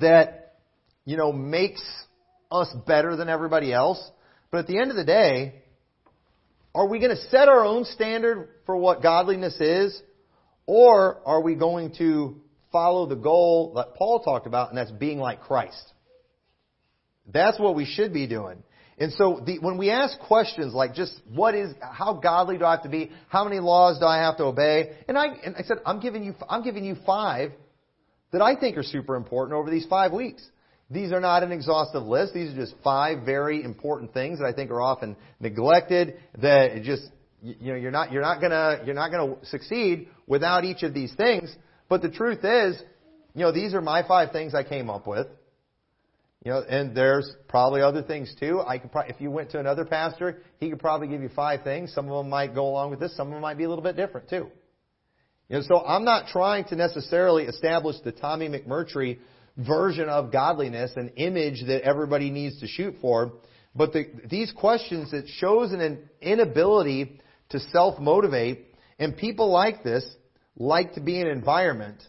[0.00, 0.56] that,
[1.04, 1.82] you know, makes
[2.50, 4.02] us better than everybody else.
[4.50, 5.61] But at the end of the day,
[6.74, 10.00] are we going to set our own standard for what godliness is?
[10.66, 15.18] Or are we going to follow the goal that Paul talked about, and that's being
[15.18, 15.92] like Christ?
[17.32, 18.62] That's what we should be doing.
[18.98, 22.72] And so the, when we ask questions like just what is, how godly do I
[22.72, 23.10] have to be?
[23.28, 24.96] How many laws do I have to obey?
[25.08, 27.52] And I, and I said, I'm giving you, I'm giving you five
[28.32, 30.42] that I think are super important over these five weeks.
[30.90, 32.34] These are not an exhaustive list.
[32.34, 37.04] These are just five very important things that I think are often neglected, that just
[37.42, 41.12] you, know, you're not, you're not gonna, you're not gonna succeed without each of these
[41.14, 41.54] things.
[41.88, 42.80] But the truth is,
[43.34, 45.26] you know, these are my five things I came up with.
[46.44, 48.60] You know, and there's probably other things too.
[48.66, 51.62] I could probably, if you went to another pastor, he could probably give you five
[51.62, 51.92] things.
[51.94, 53.16] Some of them might go along with this.
[53.16, 54.48] Some of them might be a little bit different too.
[55.48, 59.18] You know, so I'm not trying to necessarily establish the Tommy McMurtry
[59.56, 63.32] version of godliness, an image that everybody needs to shoot for.
[63.74, 68.66] But the, these questions, it shows an inability to self-motivate.
[68.98, 70.04] And people like this
[70.56, 72.02] like to be in an environment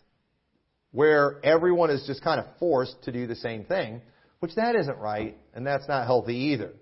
[0.92, 4.02] where everyone is just kind of forced to do the same thing
[4.44, 6.74] which that isn't right, and that's not healthy either.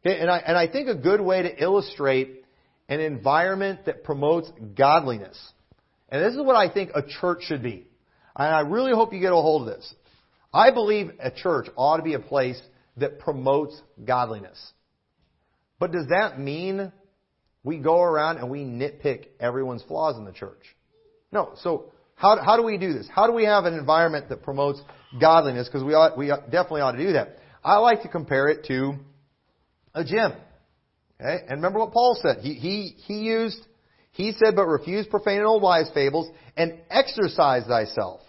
[0.00, 2.42] Okay, and I, and I think a good way to illustrate
[2.88, 5.38] an environment that promotes godliness,
[6.08, 7.86] and this is what I think a church should be,
[8.34, 9.94] and I really hope you get a hold of this.
[10.52, 12.60] I believe a church ought to be a place
[12.98, 14.58] that promotes godliness.
[15.78, 16.92] But does that mean
[17.64, 20.62] we go around and we nitpick everyone's flaws in the church?
[21.30, 21.52] No.
[21.62, 23.08] So how, how do we do this?
[23.12, 24.80] How do we have an environment that promotes
[25.18, 27.38] godliness because we ought, we definitely ought to do that.
[27.64, 28.94] I like to compare it to
[29.94, 30.32] a gym.
[31.20, 31.38] Okay?
[31.48, 32.38] And remember what Paul said.
[32.42, 33.58] He, he, he used,
[34.10, 38.20] he said, but refuse profane and old wives' fables and exercise thyself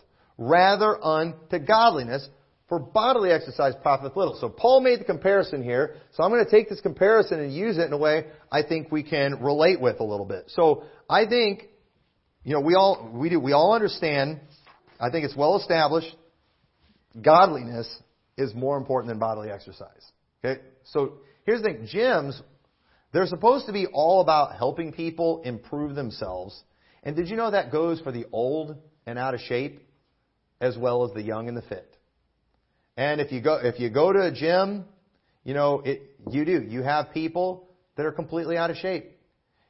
[0.47, 2.27] rather unto godliness
[2.69, 4.37] for bodily exercise profiteth little.
[4.39, 5.97] So Paul made the comparison here.
[6.13, 8.91] So I'm going to take this comparison and use it in a way I think
[8.91, 10.45] we can relate with a little bit.
[10.47, 11.67] So I think,
[12.43, 14.39] you know, we all, we do, we all understand,
[14.99, 16.15] I think it's well established
[17.21, 17.87] godliness
[18.37, 20.11] is more important than bodily exercise.
[20.43, 20.61] Okay?
[20.85, 21.87] So here's the thing.
[21.93, 22.39] Gyms,
[23.11, 26.59] they're supposed to be all about helping people improve themselves.
[27.03, 29.81] And did you know that goes for the old and out of shape
[30.63, 31.97] as well as the young and the fit?
[32.97, 34.85] And if you go, if you go to a gym,
[35.43, 36.61] you know, it, you do.
[36.61, 39.11] You have people that are completely out of shape.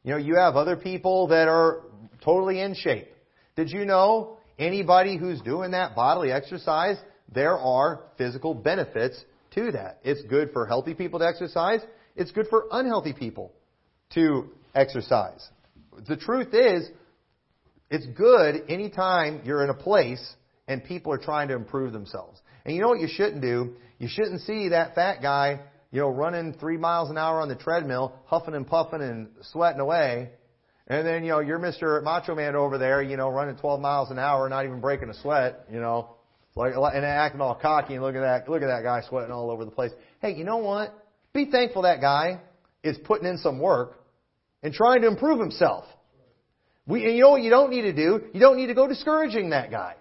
[0.03, 1.81] You know, you have other people that are
[2.23, 3.07] totally in shape.
[3.55, 6.97] Did you know anybody who's doing that bodily exercise
[7.33, 9.23] there are physical benefits
[9.55, 9.99] to that.
[10.03, 11.81] It's good for healthy people to exercise.
[12.15, 13.51] It's good for unhealthy people
[14.13, 15.47] to exercise.
[16.07, 16.89] The truth is,
[17.89, 20.23] it's good anytime you're in a place
[20.73, 22.41] and people are trying to improve themselves.
[22.65, 23.75] And you know what you shouldn't do?
[23.99, 25.59] You shouldn't see that fat guy,
[25.91, 29.79] you know, running three miles an hour on the treadmill, huffing and puffing and sweating
[29.79, 30.31] away.
[30.87, 32.03] And then, you know, you're Mr.
[32.03, 35.13] Macho Man over there, you know, running 12 miles an hour, not even breaking a
[35.13, 36.15] sweat, you know,
[36.55, 39.49] like, and acting all cocky and look at that, look at that guy sweating all
[39.49, 39.91] over the place.
[40.21, 40.93] Hey, you know what?
[41.33, 42.41] Be thankful that guy
[42.83, 44.03] is putting in some work
[44.61, 45.85] and trying to improve himself.
[46.85, 48.25] We, and you know what you don't need to do?
[48.33, 49.95] You don't need to go discouraging that guy.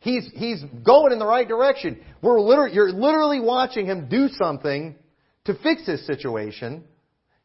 [0.00, 2.00] He's, he's going in the right direction.
[2.22, 4.94] We're literally, you're literally watching him do something
[5.44, 6.84] to fix his situation,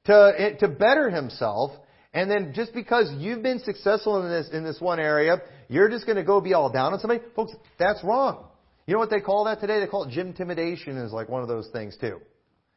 [0.06, 1.72] to, eh, to better himself,
[2.14, 5.38] and then just because you've been successful in this, in this one area,
[5.68, 7.24] you're just going to go be all down on somebody?
[7.36, 8.46] Folks, that's wrong.
[8.86, 9.80] You know what they call that today?
[9.80, 12.20] They call it gym intimidation is like one of those things too.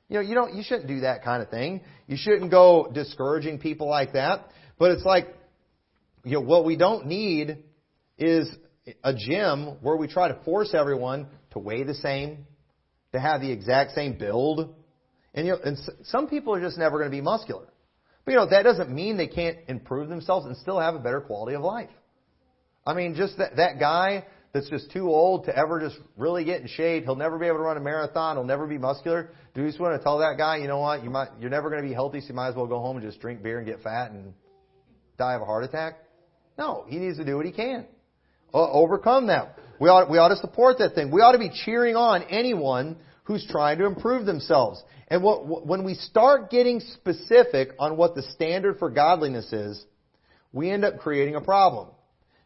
[0.08, 1.82] You know, you don't, you shouldn't do that kind of thing.
[2.06, 4.46] You shouldn't go discouraging people like that.
[4.78, 5.34] But it's like,
[6.24, 7.58] you know, what we don't need
[8.18, 8.48] is
[9.02, 12.46] a gym where we try to force everyone to weigh the same,
[13.12, 14.74] to have the exact same build.
[15.34, 17.66] And you know, and some people are just never going to be muscular.
[18.24, 21.20] But you know, that doesn't mean they can't improve themselves and still have a better
[21.20, 21.90] quality of life.
[22.86, 26.62] I mean, just that, that guy that's just too old to ever just really get
[26.62, 27.04] in shape.
[27.04, 28.36] He'll never be able to run a marathon.
[28.36, 29.30] He'll never be muscular.
[29.54, 31.68] Do you just want to tell that guy, you know what, you might, you're never
[31.68, 33.58] going to be healthy, so you might as well go home and just drink beer
[33.58, 34.32] and get fat and
[35.18, 35.98] die of a heart attack?
[36.58, 37.86] No, he needs to do what he can.
[38.52, 39.58] Uh, overcome that.
[39.78, 41.10] We ought, we ought to support that thing.
[41.10, 44.82] We ought to be cheering on anyone who's trying to improve themselves.
[45.08, 49.84] And what, when we start getting specific on what the standard for godliness is,
[50.52, 51.88] we end up creating a problem.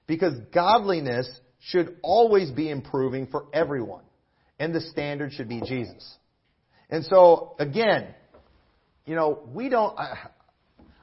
[0.07, 1.29] Because godliness
[1.61, 4.03] should always be improving for everyone.
[4.59, 6.17] And the standard should be Jesus.
[6.91, 8.09] And so, again,
[9.07, 10.29] you know, we don't, I,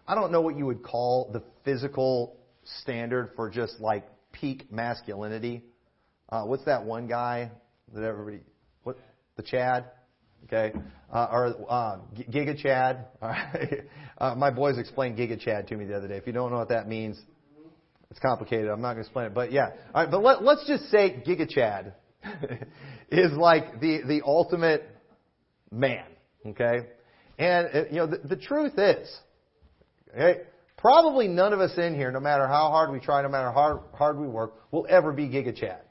[0.08, 2.38] I don't know what you would call the physical
[2.82, 4.06] standard for just like
[4.40, 5.64] peak masculinity.
[6.30, 7.52] Uh, what's that one guy
[7.94, 8.40] that everybody,
[8.84, 8.98] what,
[9.36, 9.86] the Chad?
[10.46, 10.72] Okay,
[11.12, 13.08] uh, or uh, Giga Chad.
[14.18, 16.16] uh, my boys explained Giga Chad to me the other day.
[16.16, 17.20] If you don't know what that means,
[18.12, 18.70] it's complicated.
[18.70, 19.34] I'm not going to explain it.
[19.34, 20.12] But yeah, all right.
[20.12, 21.94] But let, let's just say Giga Chad
[23.12, 24.84] is like the the ultimate
[25.72, 26.06] man.
[26.46, 26.88] Okay,
[27.38, 29.14] and uh, you know the, the truth is,
[30.14, 30.42] okay,
[30.78, 33.84] probably none of us in here, no matter how hard we try, no matter how
[33.94, 35.82] hard, we work, will ever be Giga Chad.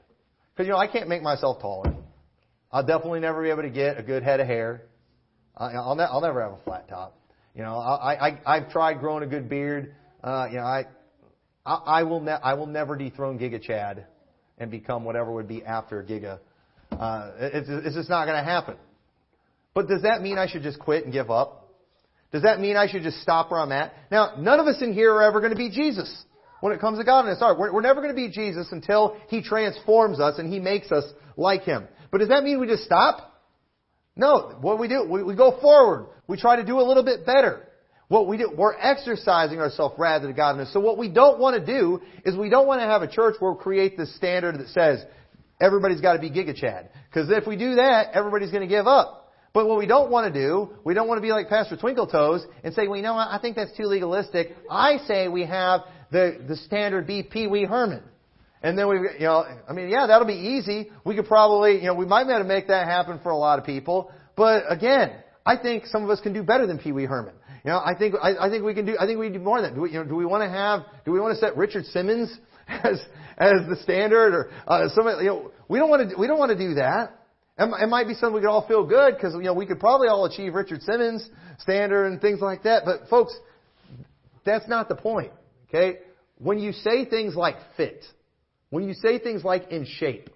[0.53, 1.95] Because you know I can't make myself taller.
[2.71, 4.83] I'll definitely never be able to get a good head of hair.
[5.55, 7.17] I'll, ne- I'll never have a flat top.
[7.55, 9.95] You know, I, I I've tried growing a good beard.
[10.23, 10.85] Uh, you know, I
[11.65, 14.05] I, I will ne- I will never dethrone Giga Chad
[14.59, 16.39] and become whatever would be after Giga.
[16.91, 18.75] Uh, it's, it's just not going to happen.
[19.73, 21.56] But does that mean I should just quit and give up?
[22.37, 23.93] Does that mean I should just stop where I'm at?
[24.11, 26.23] Now, none of us in here are ever going to be Jesus
[26.61, 27.41] when it comes to godliness.
[27.41, 31.03] We're, we're never going to be Jesus until He transforms us and He makes us
[31.35, 31.87] like Him.
[32.11, 33.41] But does that mean we just stop?
[34.15, 34.55] No.
[34.61, 36.09] What we do, we, we go forward.
[36.27, 37.67] We try to do a little bit better.
[38.07, 40.71] What we do, we're exercising ourselves rather than godliness.
[40.73, 43.37] So what we don't want to do is we don't want to have a church
[43.39, 45.03] where we create this standard that says
[45.59, 46.89] everybody's got to be Giga Chad.
[47.09, 49.26] Because if we do that, everybody's going to give up.
[49.57, 52.41] But what we don't want to do, we don't want to be like Pastor Twinkletoes
[52.63, 54.55] and say, well, you know what, I think that's too legalistic.
[54.69, 58.03] I say we have the, the standard be Pee Wee Herman.
[58.61, 60.91] And then we, you know, I mean, yeah, that'll be easy.
[61.03, 63.35] We could probably, you know, we might be able to make that happen for a
[63.35, 64.11] lot of people.
[64.35, 67.33] But again, I think some of us can do better than Pee Wee Herman.
[67.65, 68.95] You know, I think I, I think we can do.
[68.99, 69.75] I think we do more than that.
[69.75, 70.81] Do we, you know, do we want to have?
[71.03, 72.31] Do we want to set Richard Simmons
[72.67, 72.99] as
[73.39, 75.07] as the standard, or uh, some?
[75.19, 76.15] You know, we don't want to.
[76.15, 77.17] We don't want to do that.
[77.59, 80.07] It might be something we could all feel good because you know we could probably
[80.07, 81.27] all achieve Richard Simmons
[81.59, 82.83] standard and things like that.
[82.85, 83.35] But folks,
[84.45, 85.31] that's not the point.
[85.69, 85.99] Okay,
[86.37, 88.05] when you say things like fit,
[88.69, 90.29] when you say things like in shape,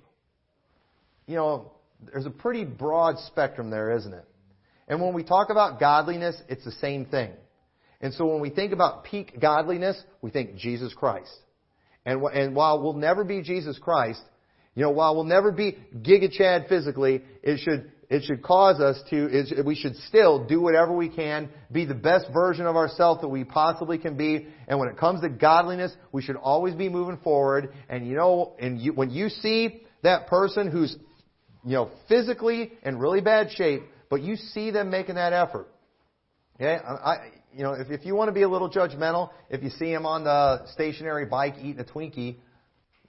[1.27, 1.71] you know,
[2.11, 4.25] there's a pretty broad spectrum there, isn't it?
[4.87, 7.31] And when we talk about godliness, it's the same thing.
[8.01, 11.31] And so when we think about peak godliness, we think Jesus Christ.
[12.03, 14.21] And, and while we'll never be Jesus Christ,
[14.75, 19.01] you know, while we'll never be Giga Chad physically, it should, it should cause us
[19.09, 23.27] to, we should still do whatever we can, be the best version of ourselves that
[23.27, 24.47] we possibly can be.
[24.67, 27.73] And when it comes to godliness, we should always be moving forward.
[27.89, 30.95] And you know, and you, when you see that person who's,
[31.65, 35.67] you know, physically in really bad shape, but you see them making that effort.
[36.55, 36.77] Okay?
[36.83, 39.91] I, you know, if, if you want to be a little judgmental, if you see
[39.91, 42.37] him on the stationary bike eating a Twinkie,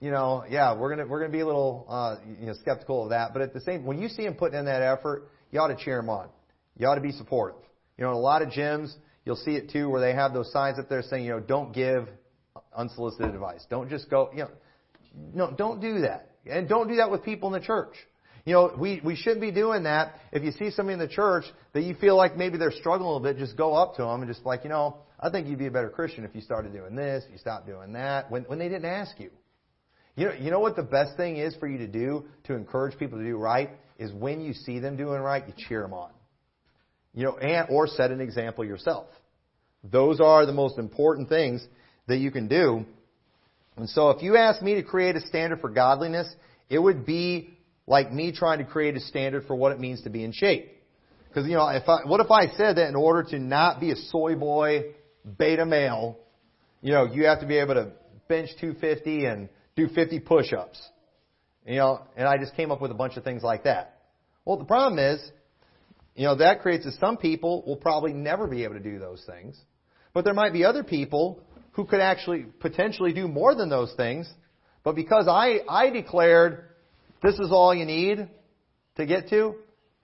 [0.03, 3.11] you know, yeah, we're gonna we're gonna be a little uh, you know skeptical of
[3.11, 3.33] that.
[3.33, 5.77] But at the same, when you see him putting in that effort, you ought to
[5.77, 6.29] cheer him on.
[6.77, 7.61] You ought to be supportive.
[7.97, 8.93] You know, in a lot of gyms,
[9.25, 11.73] you'll see it too, where they have those signs up there saying, you know, don't
[11.73, 12.09] give
[12.77, 13.65] unsolicited advice.
[13.71, 14.51] Don't just go, you know,
[15.35, 17.95] no, don't do that, and don't do that with people in the church.
[18.45, 20.17] You know, we, we shouldn't be doing that.
[20.33, 23.13] If you see somebody in the church that you feel like maybe they're struggling a
[23.13, 25.61] little bit, just go up to them and just like, you know, I think you'd
[25.61, 28.43] be a better Christian if you started doing this, if you stopped doing that, when,
[28.45, 29.31] when they didn't ask you.
[30.15, 32.99] You know, you know what the best thing is for you to do to encourage
[32.99, 36.11] people to do right is when you see them doing right, you cheer them on.
[37.15, 39.07] You know, and or set an example yourself.
[39.85, 41.67] Those are the most important things
[42.09, 42.85] that you can do.
[43.77, 46.33] And so if you ask me to create a standard for godliness,
[46.69, 47.51] it would be
[47.87, 50.71] like me trying to create a standard for what it means to be in shape.
[51.29, 53.91] Because, you know, if I, what if I said that in order to not be
[53.91, 54.95] a soy boy
[55.39, 56.19] beta male,
[56.83, 57.93] you know, you have to be able to
[58.29, 60.81] bench 250 and do 50 push-ups.
[61.67, 64.01] You know, and I just came up with a bunch of things like that.
[64.45, 65.21] Well, the problem is,
[66.15, 69.23] you know, that creates that some people will probably never be able to do those
[69.27, 69.59] things.
[70.13, 71.41] But there might be other people
[71.73, 74.29] who could actually potentially do more than those things.
[74.85, 76.65] But because I, I declared
[77.23, 78.29] this is all you need
[78.97, 79.55] to get to,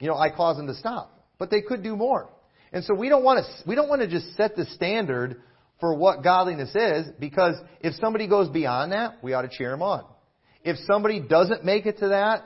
[0.01, 1.27] you know, I cause them to stop.
[1.39, 2.31] But they could do more.
[2.73, 5.43] And so we don't want to, we don't want to just set the standard
[5.81, 9.83] for what godliness is because if somebody goes beyond that, we ought to cheer them
[9.83, 10.05] on.
[10.65, 12.43] If somebody doesn't make it to that,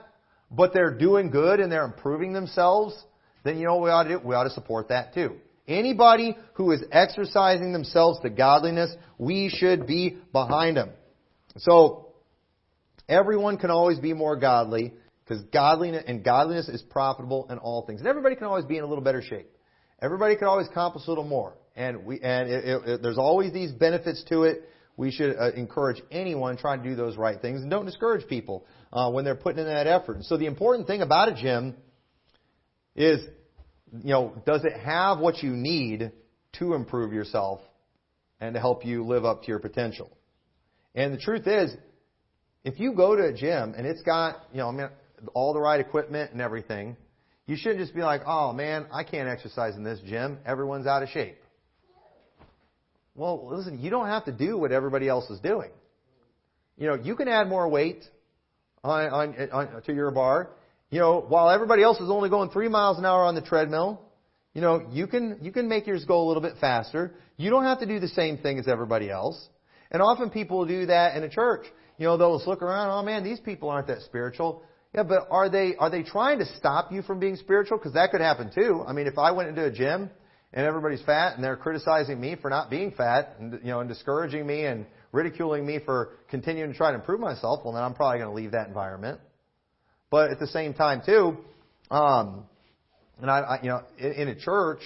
[0.50, 2.94] but they're doing good and they're improving themselves,
[3.42, 4.20] then you know we ought to do?
[4.22, 5.36] We ought to support that too.
[5.66, 10.90] Anybody who is exercising themselves to godliness, we should be behind them.
[11.56, 12.14] So,
[13.08, 14.92] everyone can always be more godly
[15.24, 18.00] because godliness and godliness is profitable in all things.
[18.00, 19.48] And everybody can always be in a little better shape.
[20.00, 23.52] Everybody can always accomplish a little more and we and it, it, it, there's always
[23.52, 24.68] these benefits to it.
[24.96, 28.66] We should uh, encourage anyone trying to do those right things, and don't discourage people
[28.92, 30.16] uh, when they're putting in that effort.
[30.16, 31.74] And so the important thing about a gym
[32.94, 33.20] is,
[34.02, 36.12] you know, does it have what you need
[36.58, 37.60] to improve yourself
[38.38, 40.10] and to help you live up to your potential?
[40.94, 41.74] And the truth is,
[42.64, 44.88] if you go to a gym and it's got, you know, I mean,
[45.34, 46.96] all the right equipment and everything,
[47.46, 50.38] you shouldn't just be like, oh man, I can't exercise in this gym.
[50.44, 51.38] Everyone's out of shape.
[53.14, 55.70] Well, listen, you don't have to do what everybody else is doing.
[56.78, 58.04] You know, you can add more weight
[58.82, 60.50] on, on, on, to your bar.
[60.90, 64.00] You know, while everybody else is only going three miles an hour on the treadmill,
[64.54, 67.14] you know, you can you can make yours go a little bit faster.
[67.36, 69.48] You don't have to do the same thing as everybody else.
[69.90, 71.64] And often people do that in a church.
[71.98, 72.90] You know, they'll just look around.
[72.90, 74.62] Oh man, these people aren't that spiritual.
[74.94, 77.78] Yeah, but are they are they trying to stop you from being spiritual?
[77.78, 78.84] Because that could happen too.
[78.86, 80.10] I mean, if I went into a gym
[80.52, 83.88] and everybody's fat and they're criticizing me for not being fat and you know and
[83.88, 87.94] discouraging me and ridiculing me for continuing to try to improve myself, well then I'm
[87.94, 89.20] probably going to leave that environment.
[90.10, 91.38] But at the same time too,
[91.90, 92.44] um,
[93.20, 94.80] and I, I you know in, in a church,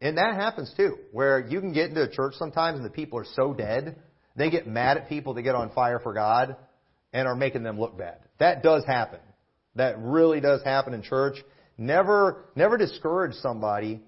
[0.00, 3.18] and that happens too, where you can get into a church sometimes and the people
[3.18, 3.96] are so dead,
[4.36, 6.56] they get mad at people that get on fire for God
[7.12, 8.18] and are making them look bad.
[8.38, 9.20] That does happen.
[9.76, 11.36] That really does happen in church.
[11.76, 14.00] Never, never discourage somebody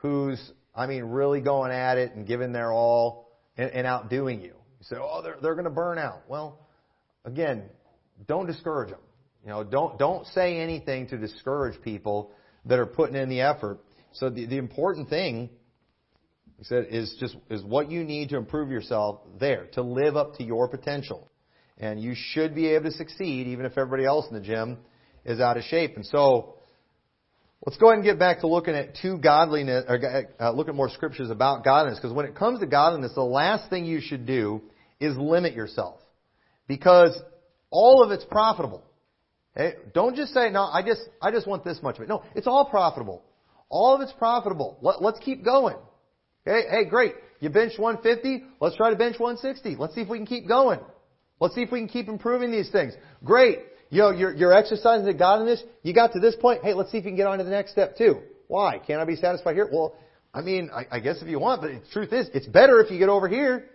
[0.00, 4.54] who's, I mean, really going at it and giving their all and, and outdoing you.
[4.54, 6.22] You say, oh, they're, they're going to burn out.
[6.28, 6.66] Well,
[7.24, 7.64] again,
[8.26, 9.00] don't discourage them.
[9.44, 12.32] You know, don't, don't say anything to discourage people
[12.66, 13.78] that are putting in the effort.
[14.12, 15.50] So the, the important thing,
[16.58, 20.36] he said, is just, is what you need to improve yourself there, to live up
[20.36, 21.30] to your potential.
[21.78, 24.78] And you should be able to succeed even if everybody else in the gym
[25.24, 25.96] is out of shape.
[25.96, 26.56] And so,
[27.66, 29.98] let's go ahead and get back to looking at two godliness, or
[30.40, 31.98] uh, look at more scriptures about godliness.
[31.98, 34.62] Because when it comes to godliness, the last thing you should do
[34.98, 36.00] is limit yourself.
[36.66, 37.18] Because
[37.70, 38.84] all of it's profitable.
[39.56, 39.76] Okay?
[39.94, 42.08] Don't just say, no, I just, I just want this much of it.
[42.08, 43.22] No, it's all profitable.
[43.68, 44.78] All of it's profitable.
[44.80, 45.76] Let, let's keep going.
[46.46, 46.66] Okay?
[46.70, 47.14] Hey, great.
[47.40, 48.44] You bench 150.
[48.60, 49.76] Let's try to bench 160.
[49.76, 50.80] Let's see if we can keep going.
[51.40, 52.92] Let's see if we can keep improving these things.
[53.24, 53.58] Great.
[53.90, 55.62] You know, you're, you're exercising to God in this.
[55.82, 56.62] You got to this point.
[56.62, 58.20] Hey, let's see if you can get on to the next step too.
[58.46, 58.78] Why?
[58.78, 59.68] Can't I be satisfied here?
[59.70, 59.94] Well,
[60.32, 62.90] I mean, I, I guess if you want, but the truth is, it's better if
[62.90, 63.66] you get over here.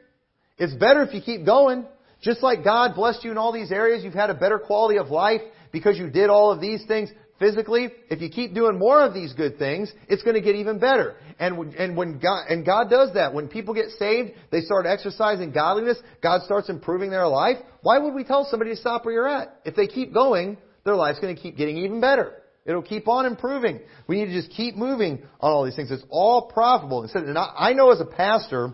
[0.57, 1.85] It's better if you keep going.
[2.21, 5.09] Just like God blessed you in all these areas, you've had a better quality of
[5.09, 5.41] life
[5.73, 7.09] because you did all of these things
[7.39, 7.89] physically.
[8.09, 11.15] If you keep doing more of these good things, it's going to get even better.
[11.39, 15.51] And and when God and God does that, when people get saved, they start exercising
[15.51, 15.97] godliness.
[16.21, 17.57] God starts improving their life.
[17.81, 19.59] Why would we tell somebody to stop where you're at?
[19.65, 22.41] If they keep going, their life's going to keep getting even better.
[22.65, 23.79] It'll keep on improving.
[24.07, 25.91] We need to just keep moving on all these things.
[25.91, 27.07] It's all profitable.
[27.13, 28.73] And I know as a pastor,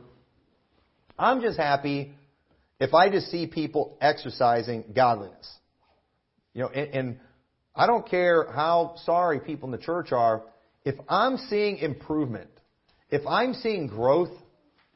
[1.20, 2.14] I'm just happy
[2.80, 5.50] if I just see people exercising godliness.
[6.54, 7.20] You know, and, and
[7.76, 10.44] I don't care how sorry people in the church are.
[10.84, 12.50] If I'm seeing improvement,
[13.10, 14.32] if I'm seeing growth,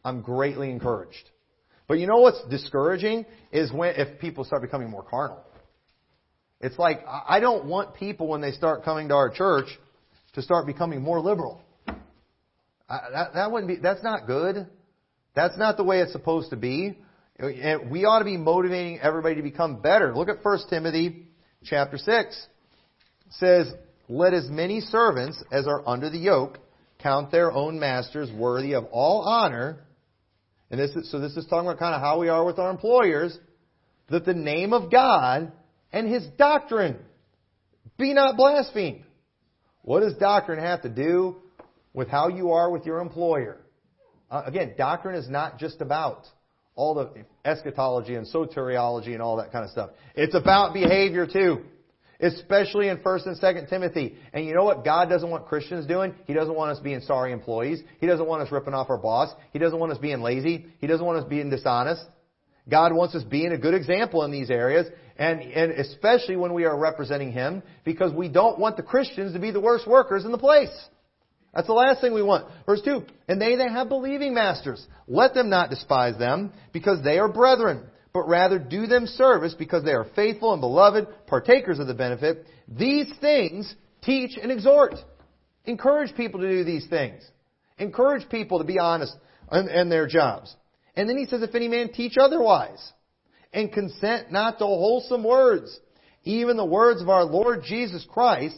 [0.04, 1.30] I'm greatly encouraged.
[1.88, 5.44] But you know what's discouraging is when if people start becoming more carnal.
[6.60, 9.68] It's like I don't want people when they start coming to our church
[10.34, 11.62] to start becoming more liberal.
[12.90, 13.76] I, that, that wouldn't be.
[13.82, 14.68] That's not good.
[15.36, 16.98] That's not the way it's supposed to be.
[17.40, 20.16] We ought to be motivating everybody to become better.
[20.16, 21.28] Look at 1 Timothy
[21.66, 22.48] chapter 6.
[23.40, 23.72] Says,
[24.08, 26.60] Let as many servants as are under the yoke
[27.00, 29.86] count their own masters worthy of all honor.
[30.72, 32.72] And this is, so this is talking about kind of how we are with our
[32.72, 33.38] employers.
[34.10, 35.52] That the name of God
[35.92, 36.98] and His doctrine
[37.98, 39.04] be not blasphemed.
[39.82, 41.38] What does doctrine have to do
[41.94, 43.62] with how you are with your employer?
[44.30, 46.26] Uh, again, doctrine is not just about
[46.76, 49.92] all the eschatology and soteriology and all that kind of stuff.
[50.16, 51.64] It's about behavior too.
[52.20, 54.16] Especially in 1st and 2nd Timothy.
[54.34, 56.14] And you know what God doesn't want Christians doing?
[56.26, 57.82] He doesn't want us being sorry employees.
[58.00, 59.34] He doesn't want us ripping off our boss.
[59.52, 60.66] He doesn't want us being lazy.
[60.80, 62.06] He doesn't want us being dishonest.
[62.70, 64.88] God wants us being a good example in these areas,
[65.18, 69.40] and, and especially when we are representing Him, because we don't want the Christians to
[69.40, 70.74] be the worst workers in the place.
[71.54, 72.48] That's the last thing we want.
[72.66, 73.04] Verse 2.
[73.30, 77.84] And they that have believing masters, let them not despise them, because they are brethren,
[78.16, 82.48] but rather do them service, because they are faithful and beloved, partakers of the benefit.
[82.66, 84.96] These things teach and exhort.
[85.66, 87.30] Encourage people to do these things.
[87.78, 89.14] Encourage people to be honest
[89.52, 90.56] in, their jobs.
[90.96, 92.94] And then he says, if any man teach otherwise,
[93.52, 95.78] and consent not to wholesome words,
[96.24, 98.58] even the words of our Lord Jesus Christ,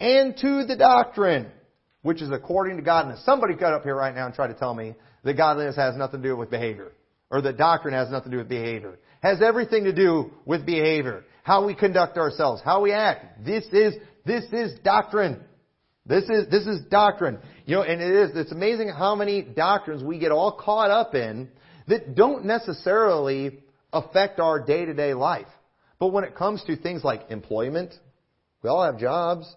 [0.00, 1.52] and to the doctrine
[2.00, 3.22] which is according to godliness.
[3.26, 4.94] Somebody got up here right now and try to tell me
[5.24, 6.92] that godliness has nothing to do with behavior.
[7.34, 8.96] Or that doctrine has nothing to do with behavior.
[9.20, 11.24] Has everything to do with behavior.
[11.42, 12.62] How we conduct ourselves.
[12.64, 13.44] How we act.
[13.44, 15.42] This is, this is doctrine.
[16.06, 17.40] This is, this is doctrine.
[17.66, 21.16] You know, and it is, it's amazing how many doctrines we get all caught up
[21.16, 21.48] in
[21.88, 23.58] that don't necessarily
[23.92, 25.48] affect our day-to-day life.
[25.98, 27.94] But when it comes to things like employment,
[28.62, 29.52] we all have jobs.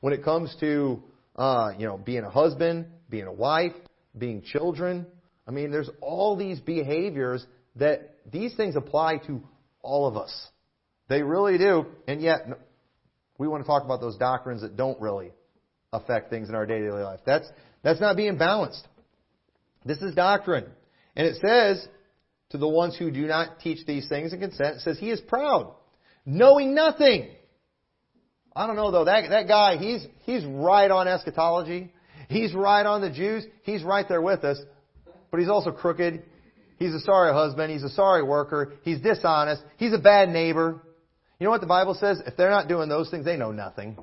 [0.00, 1.00] When it comes to
[1.36, 3.74] uh, you know, being a husband, being a wife,
[4.18, 5.06] being children.
[5.46, 7.44] I mean, there's all these behaviors
[7.76, 9.42] that these things apply to
[9.82, 10.32] all of us.
[11.08, 11.86] They really do.
[12.06, 12.46] And yet,
[13.38, 15.32] we want to talk about those doctrines that don't really
[15.92, 17.20] affect things in our day to day life.
[17.26, 17.48] That's,
[17.82, 18.86] that's not being balanced.
[19.84, 20.66] This is doctrine.
[21.16, 21.86] And it says,
[22.50, 25.20] to the ones who do not teach these things and consent, it says, he is
[25.20, 25.74] proud,
[26.24, 27.30] knowing nothing.
[28.54, 29.06] I don't know though.
[29.06, 31.90] That that guy, he's he's right on eschatology.
[32.28, 33.44] He's right on the Jews.
[33.62, 34.58] He's right there with us.
[35.32, 36.22] But he's also crooked.
[36.76, 37.72] He's a sorry husband.
[37.72, 38.74] He's a sorry worker.
[38.82, 39.62] He's dishonest.
[39.78, 40.80] He's a bad neighbor.
[41.40, 42.22] You know what the Bible says?
[42.24, 43.98] If they're not doing those things, they know nothing.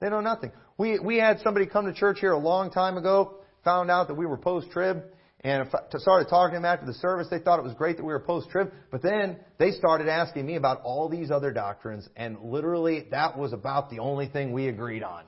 [0.00, 0.52] They know nothing.
[0.76, 4.14] We, we had somebody come to church here a long time ago, found out that
[4.14, 5.02] we were post-trib,
[5.40, 7.28] and started talking to him after the service.
[7.30, 10.56] They thought it was great that we were post-trib, but then they started asking me
[10.56, 15.02] about all these other doctrines, and literally that was about the only thing we agreed
[15.02, 15.24] on.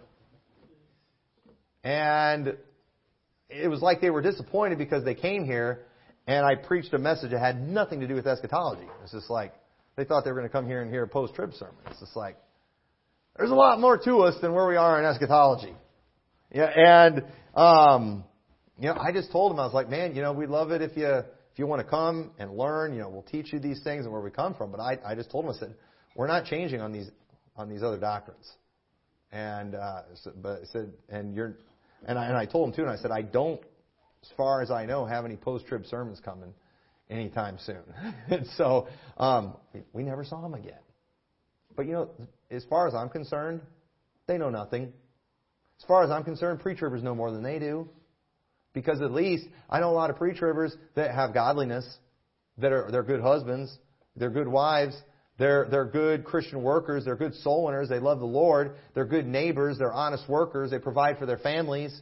[1.83, 2.57] And
[3.49, 5.87] it was like they were disappointed because they came here
[6.27, 8.89] and I preached a message that had nothing to do with eschatology.
[9.03, 9.55] It's just like
[9.97, 11.77] they thought they were going to come here and hear a post-trib sermon.
[11.91, 12.37] It's just like
[13.37, 15.75] there's a lot more to us than where we are in eschatology.
[16.53, 17.25] Yeah, and
[17.55, 18.25] um,
[18.79, 20.83] you know, I just told them I was like, man, you know, we'd love it
[20.83, 22.93] if you if you want to come and learn.
[22.93, 24.71] You know, we'll teach you these things and where we come from.
[24.71, 25.75] But I I just told them I said
[26.15, 27.11] we're not changing on these
[27.57, 28.51] on these other doctrines.
[29.33, 30.03] And uh,
[30.37, 31.59] but I said, and you're
[32.07, 33.61] and I, and I told him too, and I said, I don't,
[34.23, 36.55] as far as I know, have any post-trib sermons coming
[37.11, 37.83] anytime soon.
[38.31, 38.89] and so
[39.19, 39.57] um,
[39.93, 40.79] we never saw him again.
[41.77, 42.11] But you know,
[42.51, 43.61] as far as I'm concerned,
[44.27, 44.93] they know nothing.
[45.79, 47.89] As far as I'm concerned, pre-tribbers know more than they do.
[48.73, 51.87] Because at least I know a lot of pre-tribbers that have godliness,
[52.59, 53.77] that are they're good husbands,
[54.17, 54.97] they're good wives,
[55.39, 57.05] they're, they're good Christian workers.
[57.05, 57.89] They're good soul winners.
[57.89, 58.77] They love the Lord.
[58.95, 59.79] They're good neighbors.
[59.79, 60.71] They're honest workers.
[60.71, 61.99] They provide for their families.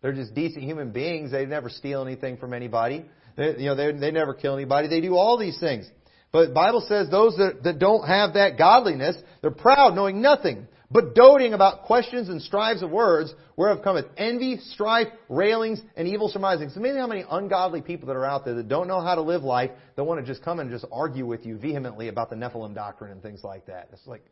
[0.00, 1.30] They're just decent human beings.
[1.30, 3.04] They never steal anything from anybody.
[3.36, 4.88] They, you know, they, they never kill anybody.
[4.88, 5.88] They do all these things.
[6.32, 10.66] But the Bible says those that, that don't have that godliness, they're proud, knowing nothing
[10.94, 16.28] but doting about questions and strives of words, whereof cometh envy, strife, railings, and evil
[16.28, 16.70] surmisings.
[16.70, 19.20] It's amazing how many ungodly people that are out there that don't know how to
[19.20, 22.36] live life, that want to just come and just argue with you vehemently about the
[22.36, 23.88] Nephilim doctrine and things like that.
[23.92, 24.24] It's like,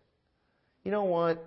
[0.85, 1.45] you know what?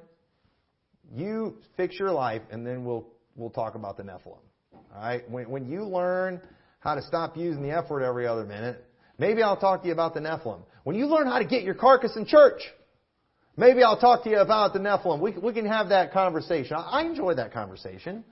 [1.14, 3.08] You fix your life, and then we'll
[3.38, 4.40] we'll talk about the Nephilim.
[4.74, 5.30] All right?
[5.30, 6.42] When when you learn
[6.82, 8.84] how to stop using the F word every other minute,
[9.18, 10.60] maybe I'll talk to you about the Nephilim.
[10.84, 12.62] When you learn how to get your carcass in church,
[13.58, 15.22] Maybe I'll talk to you about the Nephilim.
[15.22, 16.76] We, we can have that conversation.
[16.78, 18.26] I enjoy that conversation.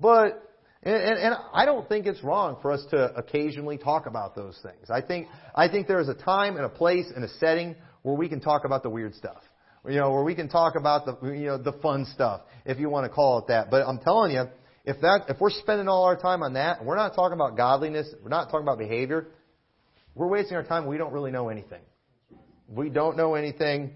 [0.00, 0.42] But,
[0.82, 4.90] and, and I don't think it's wrong for us to occasionally talk about those things.
[4.90, 8.16] I think, I think there is a time and a place and a setting where
[8.16, 9.42] we can talk about the weird stuff.
[9.86, 12.88] You know, where we can talk about the, you know, the fun stuff, if you
[12.88, 13.70] want to call it that.
[13.70, 14.44] But I'm telling you,
[14.84, 17.56] if that, if we're spending all our time on that, and we're not talking about
[17.56, 19.26] godliness, we're not talking about behavior,
[20.14, 20.86] we're wasting our time.
[20.86, 21.80] We don't really know anything.
[22.68, 23.94] We don't know anything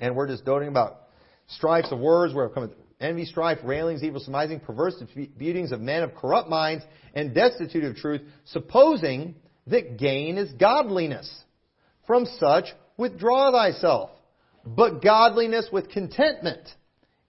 [0.00, 1.02] and we're just doting about
[1.46, 2.70] strifes of words, where come
[3.00, 6.84] envy, strife, railings, evil surmising, perverse disputings of men of corrupt minds,
[7.14, 9.34] and destitute of truth, supposing
[9.66, 11.44] that gain is godliness.
[12.06, 14.10] From such withdraw thyself.
[14.64, 16.68] But godliness with contentment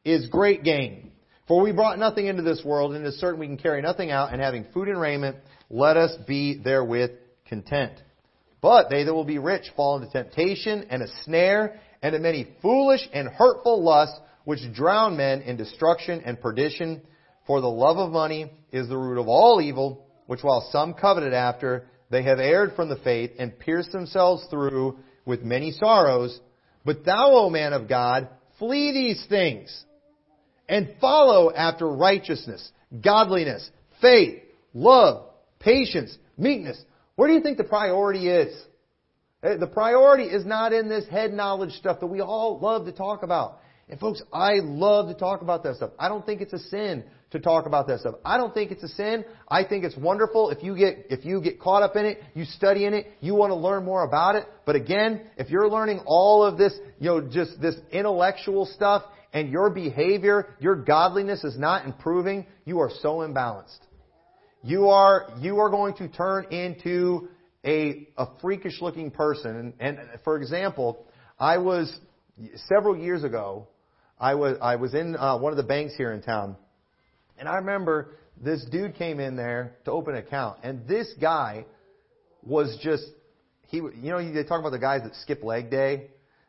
[0.04, 1.12] is great gain.
[1.48, 4.12] For we brought nothing into this world, and it is certain we can carry nothing
[4.12, 5.38] out, and having food and raiment,
[5.70, 7.12] let us be therewith
[7.46, 7.94] content.
[8.62, 12.48] But they that will be rich fall into temptation and a snare and in many
[12.62, 17.02] foolish and hurtful lusts which drown men in destruction and perdition.
[17.48, 21.34] For the love of money is the root of all evil, which while some coveted
[21.34, 26.40] after, they have erred from the faith and pierced themselves through with many sorrows.
[26.84, 28.30] But thou, O man of God,
[28.60, 29.86] flee these things
[30.68, 32.72] and follow after righteousness,
[33.04, 33.70] godliness,
[34.02, 34.42] faith,
[34.74, 35.26] love,
[35.60, 36.82] patience, meekness.
[37.16, 38.56] Where do you think the priority is?
[39.44, 42.92] Uh, the priority is not in this head knowledge stuff that we all love to
[42.92, 43.60] talk about.
[43.90, 45.92] And folks, I love to talk about that stuff.
[46.00, 48.16] I don't think it's a sin to talk about that stuff.
[48.24, 49.26] I don't think it's a sin.
[49.50, 52.46] I think it's wonderful if you get if you get caught up in it, you
[52.46, 54.46] study in it, you want to learn more about it.
[54.66, 59.50] But again, if you're learning all of this, you know, just this intellectual stuff and
[59.50, 63.80] your behavior, your godliness is not improving, you are so imbalanced.
[64.64, 67.30] You are you are going to turn into
[67.66, 69.74] a, a freakish looking person.
[69.80, 71.06] And, and for example,
[71.40, 71.94] I was,
[72.68, 73.68] several years ago,
[74.20, 76.56] I was, I was in uh, one of the banks here in town.
[77.38, 78.10] And I remember
[78.42, 80.60] this dude came in there to open an account.
[80.64, 81.66] And this guy
[82.44, 83.04] was just,
[83.68, 86.08] he, you know, they talk about the guys that skip leg day.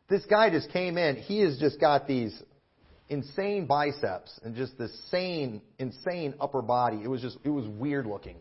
[0.09, 1.15] This guy just came in.
[1.15, 2.39] He has just got these
[3.09, 7.01] insane biceps and just this sane, insane upper body.
[7.03, 8.37] It was just, it was weird looking.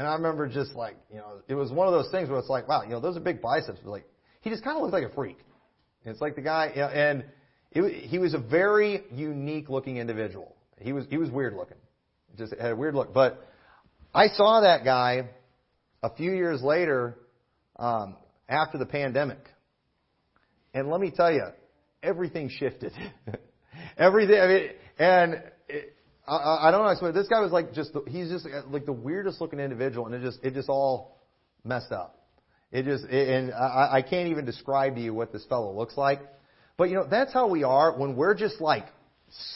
[0.00, 2.48] And I remember just like, you know, it was one of those things where it's
[2.48, 3.80] like, wow, you know, those are big biceps.
[3.84, 4.06] But like,
[4.40, 5.36] he just kind of looked like a freak.
[6.02, 7.24] And it's like the guy, you know, and
[7.70, 10.56] it, he was a very unique looking individual.
[10.78, 11.76] He was, he was weird looking.
[12.38, 13.12] Just had a weird look.
[13.12, 13.46] But
[14.14, 15.28] I saw that guy
[16.02, 17.18] a few years later,
[17.76, 18.16] um,
[18.48, 19.50] after the pandemic.
[20.72, 21.44] And let me tell you,
[22.02, 22.94] everything shifted.
[23.98, 25.42] everything, I mean, and
[26.36, 26.90] I, I don't know.
[26.90, 27.14] explain.
[27.14, 30.14] This guy was like just the, he's just uh, like the weirdest looking individual, and
[30.14, 31.18] it just it just all
[31.64, 32.16] messed up.
[32.70, 35.96] It just it, and I, I can't even describe to you what this fellow looks
[35.96, 36.20] like.
[36.76, 38.86] But you know that's how we are when we're just like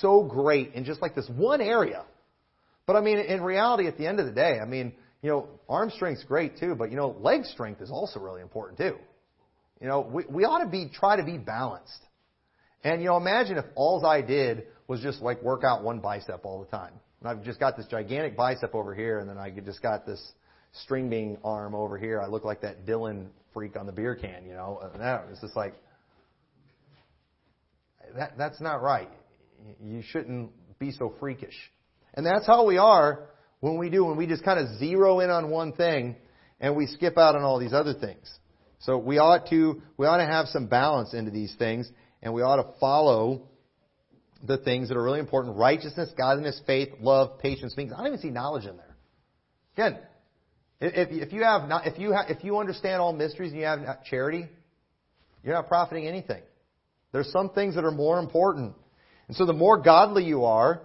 [0.00, 2.04] so great in just like this one area.
[2.86, 5.48] But I mean, in reality, at the end of the day, I mean, you know,
[5.68, 8.96] arm strength's great too, but you know, leg strength is also really important too.
[9.80, 12.00] You know, we, we ought to be try to be balanced.
[12.82, 16.44] And you know, imagine if all I did was just like work out one bicep
[16.44, 16.92] all the time.
[17.20, 20.20] And I've just got this gigantic bicep over here, and then I just got this
[20.72, 22.20] string bean arm over here.
[22.20, 24.80] I look like that Dylan freak on the beer can, you know.
[24.82, 25.74] And that, it's just like
[28.16, 28.36] that.
[28.36, 29.08] That's not right.
[29.82, 31.56] You shouldn't be so freakish.
[32.14, 33.28] And that's how we are
[33.60, 36.16] when we do when we just kind of zero in on one thing
[36.60, 38.30] and we skip out on all these other things.
[38.80, 41.90] So we ought to we ought to have some balance into these things
[42.22, 43.48] and we ought to follow
[44.46, 47.74] the things that are really important righteousness, godliness, faith, love, patience.
[47.76, 48.96] I don't even see knowledge in there.
[49.76, 49.98] Again,
[50.80, 53.66] if, if you have not, if you have, if you understand all mysteries and you
[53.66, 54.48] have charity,
[55.42, 56.42] you're not profiting anything.
[57.12, 58.74] There's some things that are more important.
[59.28, 60.82] And so the more godly you are,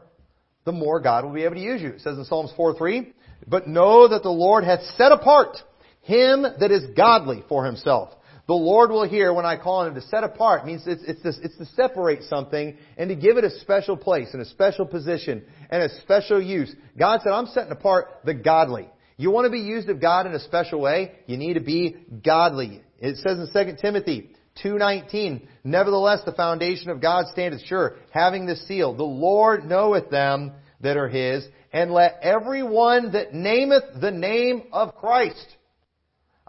[0.66, 1.90] the more God will be able to use you.
[1.90, 3.14] It says in Psalms 4:3,
[3.48, 5.62] "But know that the Lord hath set apart
[6.02, 8.10] him that is godly for himself.
[8.50, 10.66] The Lord will hear when I call on him to set apart.
[10.66, 14.30] Means it's, it's, this, it's to separate something and to give it a special place
[14.34, 16.76] and a special position and a special use.
[16.98, 18.90] God said, I'm setting apart the godly.
[19.18, 21.12] You want to be used of God in a special way?
[21.28, 22.82] You need to be godly.
[22.98, 24.32] It says in 2 Timothy
[24.64, 28.96] 2.19, Nevertheless, the foundation of God standeth sure, having the seal.
[28.96, 34.96] The Lord knoweth them that are his, and let everyone that nameth the name of
[34.96, 35.56] Christ.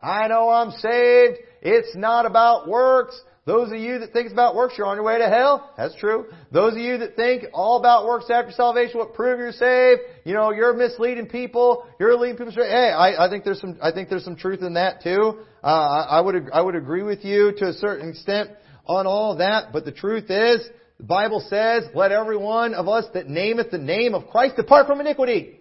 [0.02, 1.40] I know I'm saved.
[1.62, 3.20] It's not about works.
[3.46, 5.72] Those of you that think it's about works, you're on your way to hell.
[5.76, 6.26] That's true.
[6.52, 10.34] Those of you that think all about works after salvation will prove you're saved, you
[10.34, 11.86] know, you're misleading people.
[11.98, 12.68] You're leading people astray.
[12.68, 15.40] Hey, I, I think there's some, I think there's some truth in that too.
[15.64, 18.50] Uh, I, I would, I would agree with you to a certain extent
[18.86, 19.72] on all that.
[19.72, 23.78] But the truth is, the Bible says, let every one of us that nameth the
[23.78, 25.60] name of Christ depart from iniquity.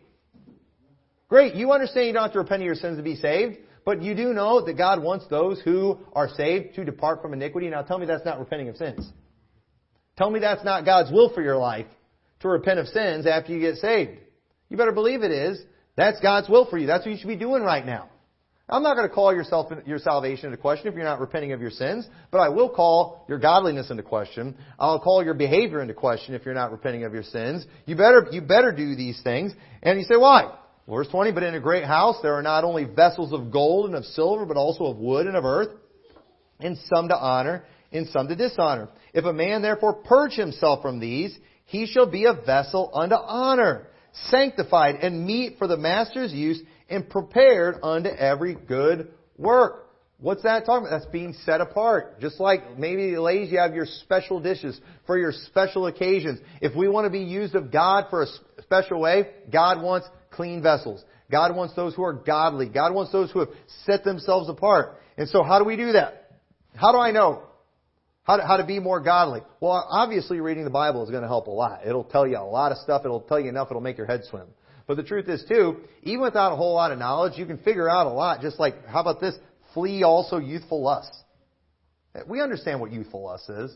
[1.29, 1.55] Great.
[1.55, 3.57] You understand you don't have to repent of your sins to be saved.
[3.89, 7.71] But you do know that God wants those who are saved to depart from iniquity.
[7.71, 9.11] Now tell me that's not repenting of sins.
[10.15, 11.87] Tell me that's not God's will for your life
[12.41, 14.19] to repent of sins after you get saved.
[14.69, 15.59] You better believe it is.
[15.95, 16.85] That's God's will for you.
[16.85, 18.09] That's what you should be doing right now.
[18.69, 21.59] I'm not going to call yourself, your salvation into question if you're not repenting of
[21.59, 24.55] your sins, but I will call your godliness into question.
[24.77, 27.65] I'll call your behavior into question if you're not repenting of your sins.
[27.87, 29.51] You better, you better do these things.
[29.81, 30.55] And you say, why?
[30.89, 33.95] Verse 20, but in a great house there are not only vessels of gold and
[33.95, 35.69] of silver, but also of wood and of earth,
[36.59, 38.89] and some to honor, and some to dishonor.
[39.13, 43.87] If a man therefore purge himself from these, he shall be a vessel unto honor,
[44.29, 46.59] sanctified and meet for the master's use,
[46.89, 49.85] and prepared unto every good work.
[50.17, 50.99] What's that talking about?
[50.99, 52.19] That's being set apart.
[52.19, 56.39] Just like maybe the ladies, you have your special dishes for your special occasions.
[56.61, 58.27] If we want to be used of God for a
[58.63, 61.03] special way, God wants clean vessels.
[61.31, 62.67] God wants those who are godly.
[62.69, 63.49] God wants those who have
[63.85, 64.97] set themselves apart.
[65.17, 66.31] And so how do we do that?
[66.75, 67.43] How do I know
[68.23, 69.41] how to, how to be more godly?
[69.59, 71.81] Well, obviously reading the Bible is going to help a lot.
[71.85, 73.03] It'll tell you a lot of stuff.
[73.05, 73.67] It'll tell you enough.
[73.69, 74.47] It'll make your head swim.
[74.87, 77.87] But the truth is too, even without a whole lot of knowledge, you can figure
[77.87, 78.41] out a lot.
[78.41, 79.35] Just like, how about this?
[79.73, 81.15] Flee also youthful lusts.
[82.27, 83.71] We understand what youthful lust is.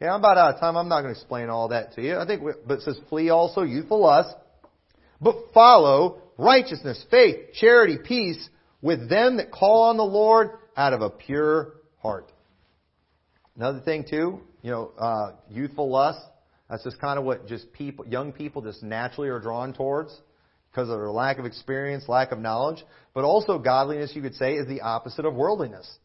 [0.00, 0.76] Yeah, I'm about out of time.
[0.76, 2.16] I'm not going to explain all that to you.
[2.16, 4.36] I think, we, but it says flee also youthful lust
[5.22, 8.48] but follow righteousness, faith, charity, peace
[8.80, 12.30] with them that call on the Lord out of a pure heart.
[13.56, 16.20] Another thing too, you know, uh, youthful lust.
[16.68, 20.18] That's just kind of what just people, young people just naturally are drawn towards
[20.70, 22.82] because of their lack of experience, lack of knowledge.
[23.14, 25.98] But also godliness, you could say, is the opposite of worldliness.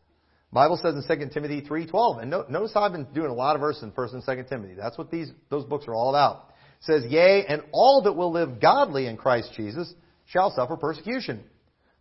[0.51, 3.61] Bible says in 2 Timothy 3:12, and notice how I've been doing a lot of
[3.61, 4.76] verses in 1st and 2nd Timothy.
[4.76, 6.51] That's what these those books are all about
[6.82, 9.94] says, Yea, and all that will live godly in Christ Jesus
[10.26, 11.44] shall suffer persecution.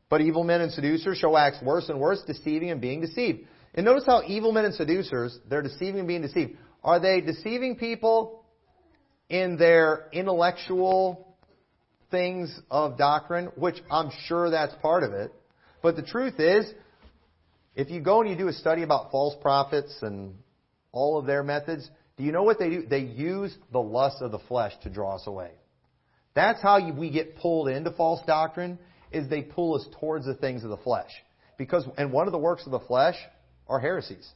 [0.09, 3.41] But evil men and seducers shall wax worse and worse, deceiving and being deceived.
[3.75, 6.57] And notice how evil men and seducers, they're deceiving and being deceived.
[6.85, 8.45] Are they deceiving people
[9.29, 11.37] in their intellectual
[12.11, 15.33] things of doctrine, which I'm sure that's part of it.
[15.83, 16.67] But the truth is,
[17.75, 20.35] if you go and you do a study about false prophets and
[20.93, 22.87] all of their methods, do you know what they do?
[22.87, 25.51] They use the lust of the flesh to draw us away.
[26.35, 28.79] That's how we get pulled into false doctrine,
[29.13, 31.11] is they pull us towards the things of the flesh.
[31.59, 33.17] Because, and one of the works of the flesh
[33.67, 34.29] are heresies.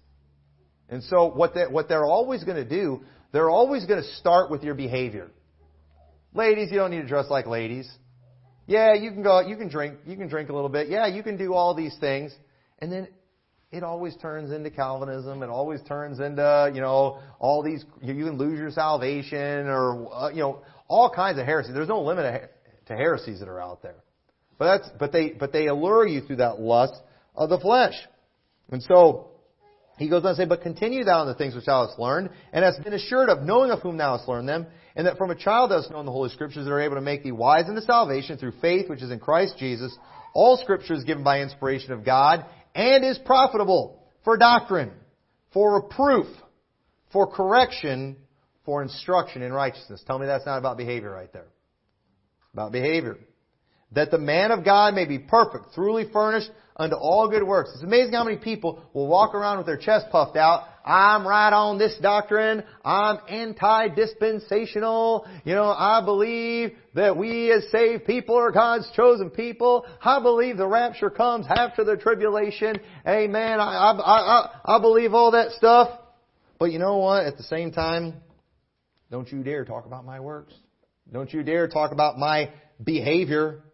[0.88, 3.02] And so what, they, what they're always going to do,
[3.32, 5.30] they're always going to start with your behavior.
[6.34, 7.90] Ladies, you don't need to dress like ladies.
[8.66, 10.88] Yeah, you can go, you can drink, you can drink a little bit.
[10.88, 12.32] Yeah, you can do all these things.
[12.78, 13.08] And then
[13.72, 15.42] it always turns into Calvinism.
[15.42, 20.30] It always turns into, you know, all these, you can lose your salvation or, uh,
[20.30, 21.74] you know, all kinds of heresies.
[21.74, 22.50] There's no limit
[22.86, 24.02] to heresies that are out there.
[24.58, 26.94] But that's, but they, but they allure you through that lust
[27.36, 27.94] of the flesh.
[28.70, 29.28] And so,
[29.98, 32.30] he goes on to say, But continue thou in the things which thou hast learned,
[32.52, 34.66] and hast been assured of, knowing of whom thou hast learned them,
[34.96, 37.00] and that from a child thou hast known the Holy Scriptures that are able to
[37.00, 39.96] make thee wise unto salvation through faith which is in Christ Jesus.
[40.32, 44.92] All Scripture is given by inspiration of God, and is profitable for doctrine,
[45.52, 46.26] for reproof,
[47.12, 48.16] for correction,
[48.64, 50.02] for instruction in righteousness.
[50.06, 51.48] Tell me that's not about behavior right there.
[52.52, 53.18] About behavior.
[53.93, 57.70] That the man of God may be perfect, truly furnished unto all good works.
[57.74, 60.64] It's amazing how many people will walk around with their chest puffed out.
[60.84, 62.62] I'm right on this doctrine.
[62.84, 65.26] I'm anti-dispensational.
[65.45, 69.84] You know, I believe that we as saved people are God's chosen people.
[70.01, 72.76] I believe the rapture comes after the tribulation.
[73.07, 73.61] Amen.
[73.61, 75.91] I, I, I, I believe all that stuff.
[76.59, 77.26] But you know what?
[77.26, 78.14] At the same time,
[79.11, 80.55] don't you dare talk about my works.
[81.12, 83.64] Don't you dare talk about my behavior.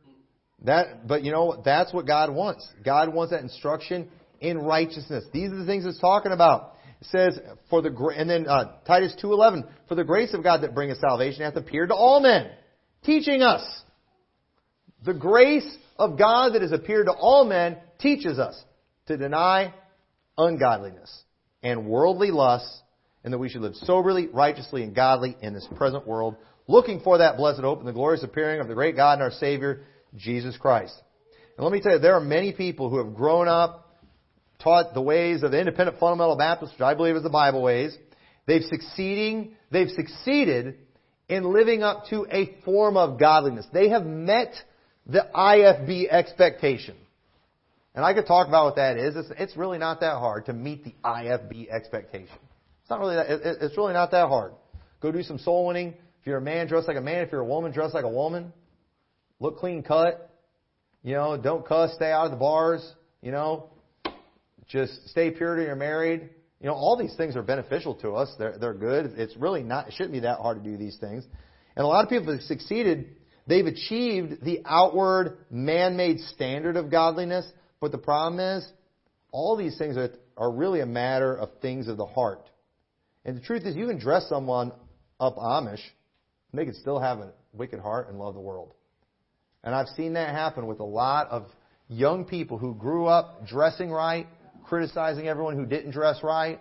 [0.65, 2.67] That, but you know, that's what God wants.
[2.85, 4.09] God wants that instruction
[4.41, 5.25] in righteousness.
[5.33, 6.75] These are the things it's talking about.
[7.01, 7.39] It says,
[7.69, 11.43] for the, and then, uh, Titus 2.11, for the grace of God that bringeth salvation
[11.43, 12.51] hath appeared to all men,
[13.05, 13.63] teaching us.
[15.05, 18.61] The grace of God that has appeared to all men teaches us
[19.07, 19.75] to deny
[20.39, 21.25] ungodliness
[21.63, 22.83] and worldly lusts,
[23.25, 26.37] and that we should live soberly, righteously, and godly in this present world,
[26.67, 29.31] looking for that blessed hope and the glorious appearing of the great God and our
[29.33, 29.83] Savior,
[30.15, 30.95] Jesus Christ.
[31.57, 33.83] And let me tell you, there are many people who have grown up,
[34.63, 37.97] taught the ways of the independent fundamental Baptists, which I believe is the Bible ways.
[38.47, 40.77] They've succeeding, they've succeeded
[41.29, 43.67] in living up to a form of godliness.
[43.73, 44.55] They have met
[45.07, 46.97] the IFB expectation.
[47.95, 49.17] And I could talk about what that is.
[49.17, 52.37] It's, it's really not that hard to meet the IFB expectation.
[52.83, 54.53] It's not really that, it, it's really not that hard.
[55.01, 55.95] Go do some soul winning.
[56.21, 57.23] If you're a man, dress like a man.
[57.23, 58.53] If you're a woman, dress like a woman.
[59.41, 60.31] Look clean cut.
[61.03, 62.95] You know, don't cuss, stay out of the bars.
[63.23, 63.71] You know,
[64.69, 66.31] just stay pure till you're married.
[66.61, 68.35] You know, all these things are beneficial to us.
[68.39, 69.13] They're, they're good.
[69.17, 71.25] It's really not, it shouldn't be that hard to do these things.
[71.77, 73.17] And a lot of people have succeeded.
[73.47, 77.47] They've achieved the outward man-made standard of godliness.
[77.81, 78.67] But the problem is,
[79.31, 82.49] all these things are, are really a matter of things of the heart.
[83.25, 84.73] And the truth is, you can dress someone
[85.21, 85.83] up Amish,
[86.51, 88.73] and they can still have a wicked heart and love the world.
[89.67, 91.49] And I've seen that happen with a lot of
[91.89, 94.29] young people who grew up dressing right,
[94.65, 96.61] criticizing everyone who didn't dress right,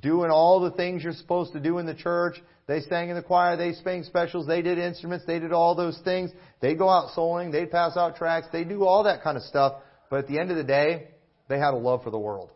[0.00, 2.36] doing all the things you're supposed to do in the church.
[2.68, 6.00] They sang in the choir, they sang specials, they did instruments, they did all those
[6.04, 6.30] things.
[6.60, 9.82] They'd go out souling, they'd pass out tracts, they do all that kind of stuff.
[10.08, 11.08] But at the end of the day,
[11.48, 12.50] they had a love for the world.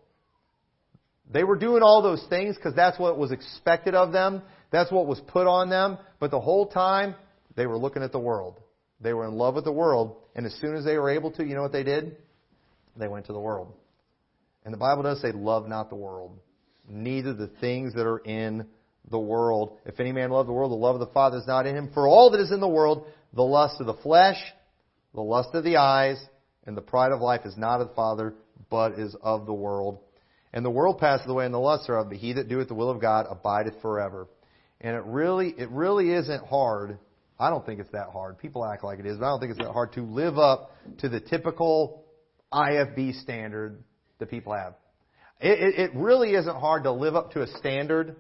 [1.32, 4.42] They were doing all those things because that's what was expected of them.
[4.70, 5.98] That's what was put on them.
[6.20, 7.16] But the whole time,
[7.56, 8.60] they were looking at the world.
[9.00, 11.44] They were in love with the world, and as soon as they were able to,
[11.44, 12.16] you know what they did?
[12.96, 13.72] They went to the world.
[14.64, 16.38] And the Bible does say, love not the world,
[16.88, 18.66] neither the things that are in
[19.10, 19.78] the world.
[19.84, 21.90] If any man love the world, the love of the Father is not in him.
[21.92, 24.38] For all that is in the world, the lust of the flesh,
[25.12, 26.24] the lust of the eyes,
[26.66, 28.34] and the pride of life is not of the Father,
[28.70, 29.98] but is of the world.
[30.54, 32.90] And the world passeth away, and the lusts thereof, but he that doeth the will
[32.90, 34.28] of God abideth forever.
[34.80, 36.98] And it really, it really isn't hard
[37.38, 38.38] I don't think it's that hard.
[38.38, 40.70] People act like it is, but I don't think it's that hard to live up
[40.98, 42.04] to the typical
[42.52, 43.82] IFB standard
[44.18, 44.74] that people have.
[45.40, 48.16] It, it, it really isn't hard to live up to a standard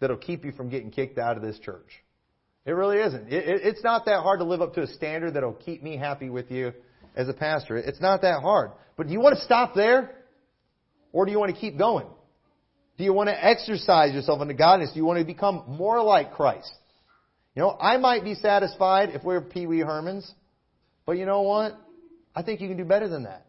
[0.00, 2.02] that'll keep you from getting kicked out of this church.
[2.64, 3.32] It really isn't.
[3.32, 5.96] It, it, it's not that hard to live up to a standard that'll keep me
[5.96, 6.72] happy with you
[7.14, 7.76] as a pastor.
[7.76, 8.72] It's not that hard.
[8.96, 10.16] But do you want to stop there?
[11.12, 12.06] Or do you want to keep going?
[12.98, 14.92] Do you want to exercise yourself into godliness?
[14.92, 16.72] Do you want to become more like Christ?
[17.56, 20.30] You know, I might be satisfied if we're Pee Wee Hermans,
[21.06, 21.72] but you know what?
[22.34, 23.46] I think you can do better than that.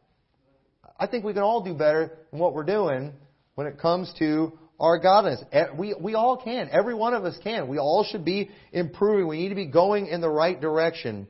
[0.98, 3.12] I think we can all do better than what we're doing
[3.56, 5.44] when it comes to our godliness.
[5.78, 6.70] We, we all can.
[6.72, 7.68] Every one of us can.
[7.68, 9.28] We all should be improving.
[9.28, 11.28] We need to be going in the right direction.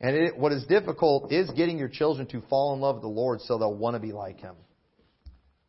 [0.00, 3.08] And it, what is difficult is getting your children to fall in love with the
[3.08, 4.56] Lord so they'll want to be like Him.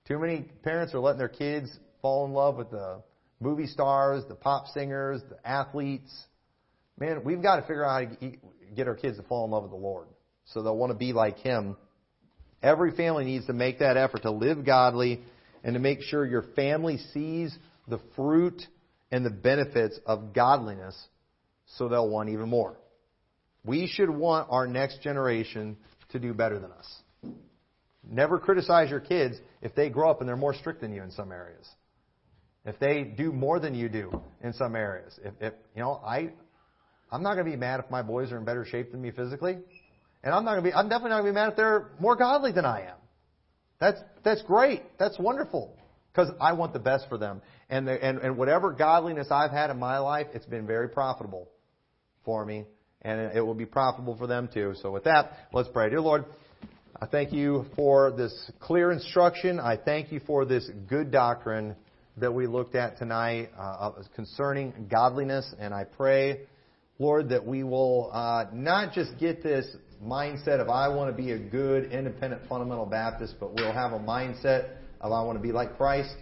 [0.08, 1.70] Too many parents are letting their kids
[2.02, 3.04] fall in love with the
[3.40, 6.12] movie stars, the pop singers, the athletes,
[7.00, 8.32] Man, we've got to figure out how to
[8.76, 10.08] get our kids to fall in love with the Lord
[10.46, 11.78] so they'll want to be like Him.
[12.64, 15.22] Every family needs to make that effort to live godly
[15.64, 17.56] and to make sure your family sees
[17.88, 18.62] the fruit
[19.12, 20.98] and the benefits of godliness
[21.78, 22.78] so they'll want even more.
[23.64, 25.78] We should want our next generation
[26.10, 27.02] to do better than us.
[28.10, 31.12] Never criticize your kids if they grow up and they're more strict than you in
[31.12, 31.68] some areas.
[32.66, 35.20] If they do more than you do in some areas.
[35.24, 36.32] If, if you know, I
[37.12, 39.12] I'm not going to be mad if my boys are in better shape than me
[39.12, 39.58] physically.
[40.24, 41.90] And I'm not going to be I'm definitely not going to be mad if they're
[42.00, 42.98] more godly than I am.
[43.80, 44.82] That's that's great.
[45.00, 45.76] That's wonderful.
[46.12, 47.42] Because I want the best for them.
[47.70, 51.48] And, the, and and whatever godliness I've had in my life, it's been very profitable
[52.26, 52.66] for me.
[53.04, 54.74] And it will be profitable for them too.
[54.82, 55.90] So with that, let's pray.
[55.90, 56.26] Dear Lord,
[57.00, 59.60] I thank you for this clear instruction.
[59.60, 61.76] I thank you for this good doctrine
[62.18, 65.54] that we looked at tonight uh, concerning godliness.
[65.60, 66.42] And I pray,
[67.00, 69.66] Lord, that we will uh, not just get this
[70.04, 74.00] mindset of I want to be a good, independent, fundamental Baptist, but we'll have a
[74.00, 76.16] mindset of I want to be like Christ.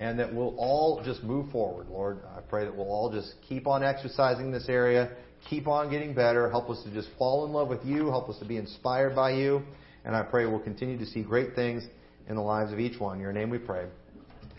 [0.00, 2.20] And that we'll all just move forward, Lord.
[2.36, 5.10] I pray that we'll all just keep on exercising this area,
[5.50, 8.38] keep on getting better, help us to just fall in love with you, help us
[8.38, 9.62] to be inspired by you.
[10.04, 11.84] And I pray we'll continue to see great things
[12.28, 13.16] in the lives of each one.
[13.16, 13.86] In your name we pray.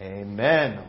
[0.02, 0.84] Amen.